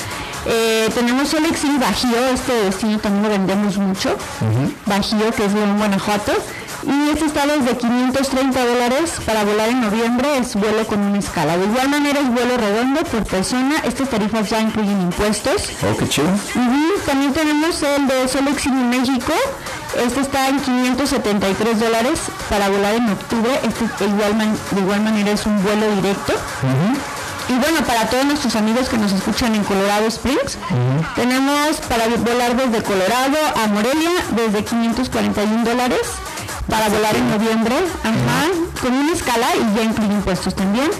Eh, 0.48 0.88
tenemos 0.94 1.32
el 1.34 1.46
Exil 1.46 1.78
Bajío, 1.78 2.26
este 2.32 2.52
destino 2.52 2.98
también 2.98 3.22
lo 3.24 3.28
vendemos 3.30 3.76
mucho. 3.78 4.16
Bajío, 4.86 5.32
que 5.32 5.46
es 5.46 5.54
de 5.54 5.60
Guanajuato. 5.60 6.32
Y 6.86 7.10
este 7.10 7.24
está 7.24 7.46
desde 7.46 7.76
530 7.76 8.64
dólares 8.64 9.14
para 9.24 9.44
volar 9.44 9.70
en 9.70 9.80
noviembre, 9.80 10.38
es 10.38 10.54
vuelo 10.54 10.86
con 10.86 11.00
una 11.00 11.18
escala. 11.18 11.56
De 11.56 11.64
igual 11.64 11.88
manera 11.88 12.20
es 12.20 12.28
vuelo 12.28 12.56
redondo 12.56 13.02
por 13.02 13.24
persona. 13.24 13.80
Estas 13.84 14.08
tarifas 14.08 14.48
ya 14.48 14.60
incluyen 14.60 15.00
impuestos. 15.00 15.70
Oh, 15.82 15.96
qué 15.96 16.08
chido. 16.08 16.28
También 17.04 17.32
tenemos 17.32 17.82
el 17.82 18.06
de 18.06 18.28
Solo 18.28 18.50
en 18.50 18.90
México. 18.90 19.32
Este 20.04 20.20
está 20.20 20.48
en 20.48 20.60
573 20.60 21.80
dólares 21.80 22.20
para 22.48 22.68
volar 22.68 22.94
en 22.94 23.08
octubre. 23.10 23.50
Este 23.64 24.04
igual 24.04 24.38
de 24.70 24.80
igual 24.80 25.00
manera 25.00 25.32
es 25.32 25.44
un 25.46 25.60
vuelo 25.64 25.90
directo. 25.96 26.34
Y 27.48 27.52
bueno, 27.52 27.80
para 27.86 28.08
todos 28.08 28.24
nuestros 28.24 28.56
amigos 28.56 28.88
que 28.88 28.98
nos 28.98 29.12
escuchan 29.12 29.54
en 29.54 29.62
Colorado 29.64 30.06
Springs, 30.06 30.58
tenemos 31.14 31.76
para 31.88 32.08
volar 32.08 32.56
desde 32.56 32.82
Colorado 32.82 33.38
a 33.62 33.66
Morelia 33.68 34.10
desde 34.34 34.64
541 34.64 35.64
dólares 35.64 36.00
para 36.68 36.88
volar 36.88 37.14
en 37.14 37.30
noviembre, 37.30 37.76
ajá, 38.02 38.80
con 38.82 38.92
una 38.92 39.12
escala 39.12 39.46
y 39.54 39.76
ya 39.76 39.82
incluye 39.84 40.12
impuestos 40.12 40.54
también. 40.54 40.90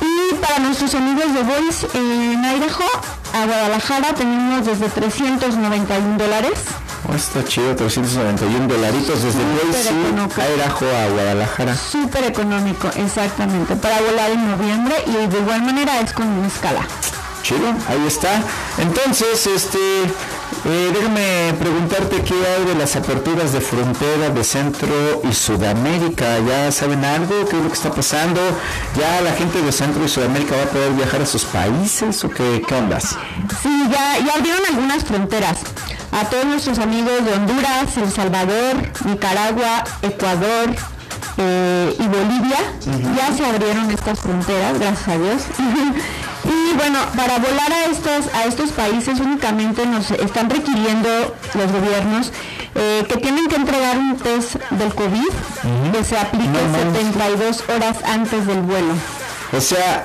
Y 0.00 0.34
para 0.36 0.58
nuestros 0.60 0.94
amigos 0.94 1.34
de 1.34 1.42
Voice 1.42 1.86
en 1.94 2.44
Idaho, 2.44 2.88
a 3.34 3.46
Guadalajara 3.46 4.14
tenemos 4.14 4.64
desde 4.66 4.88
391 4.88 6.18
dólares. 6.18 6.58
Oh, 7.08 7.14
está 7.14 7.44
chido, 7.44 7.74
391 7.74 8.68
dolaritos 8.68 9.22
desde 9.22 9.40
Boise, 9.42 9.90
Idaho 9.90 10.86
a 10.86 11.08
Guadalajara. 11.10 11.76
Súper 11.76 12.24
económico, 12.24 12.88
exactamente, 12.96 13.74
para 13.74 14.00
volar 14.00 14.30
en 14.30 14.48
noviembre 14.48 14.94
y 15.06 15.26
de 15.26 15.38
igual 15.38 15.62
manera 15.62 16.00
es 16.00 16.12
con 16.12 16.28
una 16.28 16.46
escala. 16.46 16.86
Chido, 17.42 17.74
ahí 17.88 18.06
está. 18.06 18.40
Entonces, 18.78 19.48
este, 19.48 19.78
eh, 20.64 20.92
déjame 20.94 21.54
preguntarte 21.58 22.22
qué 22.22 22.34
hay 22.34 22.64
de 22.66 22.76
las 22.76 22.94
aperturas 22.94 23.52
de 23.52 23.60
frontera 23.60 24.30
de 24.30 24.44
Centro 24.44 25.22
y 25.28 25.34
Sudamérica. 25.34 26.38
¿Ya 26.38 26.70
saben 26.70 27.04
algo? 27.04 27.44
¿Qué 27.48 27.56
es 27.56 27.62
lo 27.64 27.68
que 27.68 27.74
está 27.74 27.92
pasando? 27.92 28.40
¿Ya 28.96 29.20
la 29.22 29.32
gente 29.32 29.60
de 29.60 29.72
Centro 29.72 30.04
y 30.04 30.08
Sudamérica 30.08 30.54
va 30.54 30.62
a 30.62 30.66
poder 30.66 30.92
viajar 30.92 31.22
a 31.22 31.26
sus 31.26 31.44
países 31.46 32.22
o 32.22 32.30
qué, 32.30 32.62
qué 32.66 32.74
ondas? 32.76 33.16
Sí, 33.60 33.88
ya, 33.90 34.24
ya 34.24 34.34
abrieron 34.34 34.64
algunas 34.68 35.02
fronteras. 35.02 35.58
A 36.12 36.24
todos 36.28 36.44
nuestros 36.44 36.78
amigos 36.78 37.24
de 37.24 37.32
Honduras, 37.32 37.96
El 37.96 38.10
Salvador, 38.10 38.76
Nicaragua, 39.04 39.84
Ecuador, 40.02 40.74
eh, 41.38 41.96
y 41.98 42.02
Bolivia, 42.02 42.58
ya 43.16 43.34
se 43.34 43.44
abrieron 43.44 43.90
estas 43.90 44.20
fronteras, 44.20 44.78
gracias 44.78 45.08
a 45.08 45.18
Dios. 45.18 45.42
Y 46.44 46.76
bueno, 46.76 46.98
para 47.16 47.38
volar 47.38 47.72
a 47.72 47.84
estos, 47.84 48.34
a 48.34 48.44
estos 48.44 48.72
países 48.72 49.20
únicamente 49.20 49.86
nos 49.86 50.10
están 50.10 50.50
requiriendo 50.50 51.08
los 51.54 51.70
gobiernos 51.70 52.32
eh, 52.74 53.04
que 53.08 53.16
tienen 53.18 53.46
que 53.48 53.56
entregar 53.56 53.96
un 53.96 54.16
test 54.16 54.56
del 54.70 54.92
COVID 54.92 55.28
que 55.92 56.04
se 56.04 56.18
aplique 56.18 56.58
72 56.74 57.64
horas 57.68 57.98
antes 58.04 58.44
del 58.46 58.60
vuelo. 58.60 58.94
O 59.56 59.60
sea, 59.60 60.04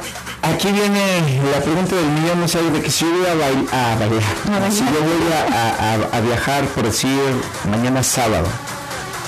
aquí 0.54 0.72
viene 0.72 1.42
la 1.52 1.60
pregunta 1.60 1.96
del 1.96 2.08
millón, 2.08 2.40
no 2.42 2.48
sé, 2.48 2.62
de 2.62 2.82
que 2.82 2.92
si 2.92 3.06
yo 3.06 3.12
voy 3.12 3.26
a, 3.26 3.36
bailar, 3.36 4.72
si 4.72 4.80
yo 4.80 5.00
voy 5.02 6.12
a 6.12 6.20
viajar, 6.22 6.66
por 6.66 6.86
decir, 6.86 7.20
mañana 7.70 8.04
sábado, 8.04 8.48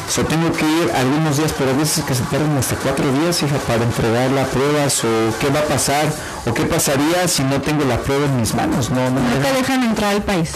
So, 0.10 0.26
tengo 0.26 0.52
que 0.52 0.66
ir 0.66 0.92
algunos 0.96 1.38
días, 1.38 1.54
pero 1.56 1.70
a 1.70 1.74
veces 1.76 2.04
que 2.04 2.16
se 2.16 2.24
tardan 2.24 2.58
hasta 2.58 2.76
cuatro 2.78 3.12
días, 3.12 3.44
hija, 3.44 3.58
para 3.68 3.84
entregar 3.84 4.32
las 4.32 4.48
pruebas 4.48 5.04
o 5.04 5.08
qué 5.40 5.52
va 5.52 5.60
a 5.60 5.66
pasar 5.66 6.04
o 6.48 6.54
qué 6.54 6.64
pasaría 6.64 7.28
si 7.28 7.44
no 7.44 7.62
tengo 7.62 7.86
la 7.86 8.00
prueba 8.00 8.26
en 8.26 8.40
mis 8.40 8.56
manos. 8.56 8.90
No, 8.90 9.08
no, 9.12 9.22
te 9.44 9.54
dejan 9.54 9.84
entrar 9.84 10.16
al 10.16 10.24
país. 10.24 10.54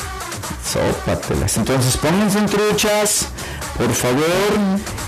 Sópatelas. 0.65 1.55
Entonces 1.57 1.97
pónganse 1.97 2.39
en 2.39 2.47
truchas, 2.47 3.27
por 3.77 3.91
favor, 3.93 4.21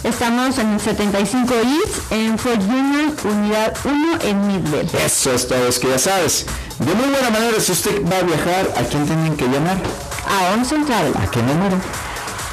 Estamos 0.04 0.58
en 0.58 0.70
el 0.70 0.80
75 0.80 1.54
East, 1.56 2.12
en 2.12 2.40
Fort 2.40 2.62
Union, 2.62 3.14
unidad 3.26 3.76
1 3.84 4.20
en 4.22 4.48
Midville. 4.48 4.90
Eso 5.06 5.34
es 5.34 5.46
todo, 5.46 5.68
es 5.68 5.78
que 5.78 5.90
ya 5.90 6.00
sabes. 6.00 6.46
De 6.80 6.96
muy 6.96 7.10
buena 7.10 7.30
manera, 7.30 7.60
si 7.60 7.74
usted 7.74 8.02
va 8.10 8.20
a 8.20 8.24
viajar, 8.24 8.72
¿a 8.78 8.84
quién 8.84 9.06
tienen 9.06 9.36
que 9.36 9.46
llamar? 9.48 9.78
A 10.26 10.54
On 10.54 10.66
Central. 10.66 11.14
¿A 11.22 11.30
qué 11.30 11.42
número? 11.42 11.78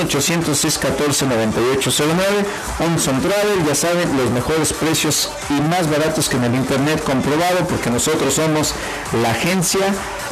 1-800-614-9809. 0.07 2.45
Onson 2.79 3.21
Travel, 3.21 3.65
ya 3.67 3.75
saben, 3.75 4.15
los 4.17 4.29
mejores 4.31 4.73
precios 4.73 5.29
y 5.49 5.53
más 5.61 5.89
baratos 5.89 6.29
que 6.29 6.37
en 6.37 6.45
el 6.45 6.55
internet 6.55 7.03
comprobado 7.03 7.67
porque 7.67 7.89
nosotros 7.89 8.33
somos 8.33 8.73
la 9.21 9.31
agencia 9.31 9.85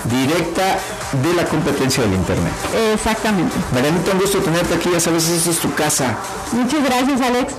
directa 0.06 0.80
de 1.22 1.34
la 1.34 1.46
competencia 1.46 2.04
del 2.04 2.14
internet. 2.14 2.54
Exactamente. 2.94 3.56
Marianita, 3.74 4.12
un 4.12 4.20
gusto 4.20 4.40
tenerte 4.40 4.76
aquí, 4.76 4.90
ya 4.92 5.00
sabes, 5.00 5.30
esta 5.30 5.50
es 5.52 5.60
tu 5.60 5.74
casa. 5.74 6.18
Muchas 6.52 6.84
gracias, 6.84 7.22
Alex. 7.22 7.54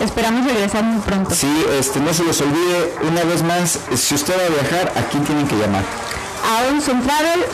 Esperamos 0.00 0.46
regresar 0.46 0.84
muy 0.84 1.00
pronto. 1.00 1.34
Sí, 1.34 1.52
este, 1.78 2.00
no 2.00 2.14
se 2.14 2.24
les 2.24 2.40
olvide, 2.40 2.94
una 3.02 3.24
vez 3.24 3.42
más, 3.42 3.78
si 3.96 4.14
usted 4.14 4.34
va 4.38 4.44
a 4.46 4.48
viajar, 4.48 4.92
¿a 4.96 5.02
quién 5.08 5.24
tienen 5.24 5.48
que 5.48 5.56
llamar? 5.56 5.82
A 6.44 6.68
Onson 6.70 7.02
Travel, 7.02 7.44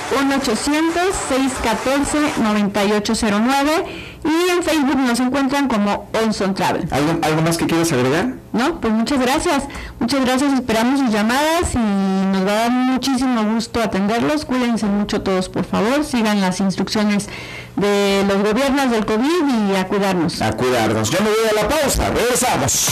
1-800-614-9809 3.01 4.14
y 4.25 4.51
en 4.51 4.63
Facebook 4.63 4.97
nos 4.97 5.21
encuentran 5.21 5.69
como 5.69 6.09
Onson 6.25 6.55
Travel. 6.55 6.89
¿Algo, 6.91 7.19
¿Algo 7.23 7.43
más 7.43 7.59
que 7.59 7.67
quieras 7.67 7.93
agregar? 7.93 8.35
No, 8.53 8.81
pues 8.81 8.93
muchas 8.93 9.21
gracias. 9.21 9.65
Muchas 9.99 10.25
gracias, 10.25 10.53
esperamos 10.55 11.01
sus 11.01 11.11
llamadas 11.11 11.75
y 11.75 11.79
nos 11.79 12.47
va 12.47 12.53
a 12.53 12.55
dar 12.55 12.71
muchísimo 12.71 13.43
gusto 13.53 13.83
atenderlos. 13.83 14.45
Cuídense 14.45 14.87
mucho 14.87 15.21
todos, 15.21 15.49
por 15.49 15.65
favor. 15.65 16.05
Sigan 16.05 16.41
las 16.41 16.61
instrucciones 16.61 17.29
de 17.77 18.25
los 18.27 18.43
gobiernos 18.43 18.91
del 18.91 19.05
COVID 19.05 19.73
y 19.73 19.77
a 19.77 19.87
cuidarnos. 19.89 20.41
A 20.41 20.53
cuidarnos. 20.53 21.11
Yo 21.11 21.19
me 21.21 21.31
voy 21.31 21.49
a 21.51 21.63
la 21.63 21.69
pausa. 21.69 22.11
Regresamos. 22.11 22.89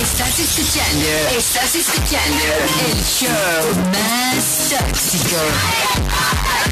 Estás 0.00 0.38
escuchando, 0.38 1.06
estás 1.36 1.74
escuchando 1.74 2.44
el 2.88 3.04
show 3.04 3.30
más 3.92 4.70
tóxico 4.70 5.36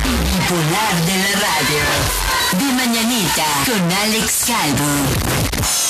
y 0.05 0.09
bipolar 0.09 0.94
de 1.05 1.18
la 1.18 1.40
radio. 1.40 2.32
De 2.59 2.73
mañanita 2.75 3.45
con 3.65 3.93
Alex 3.93 4.45
Calvo. 4.47 5.82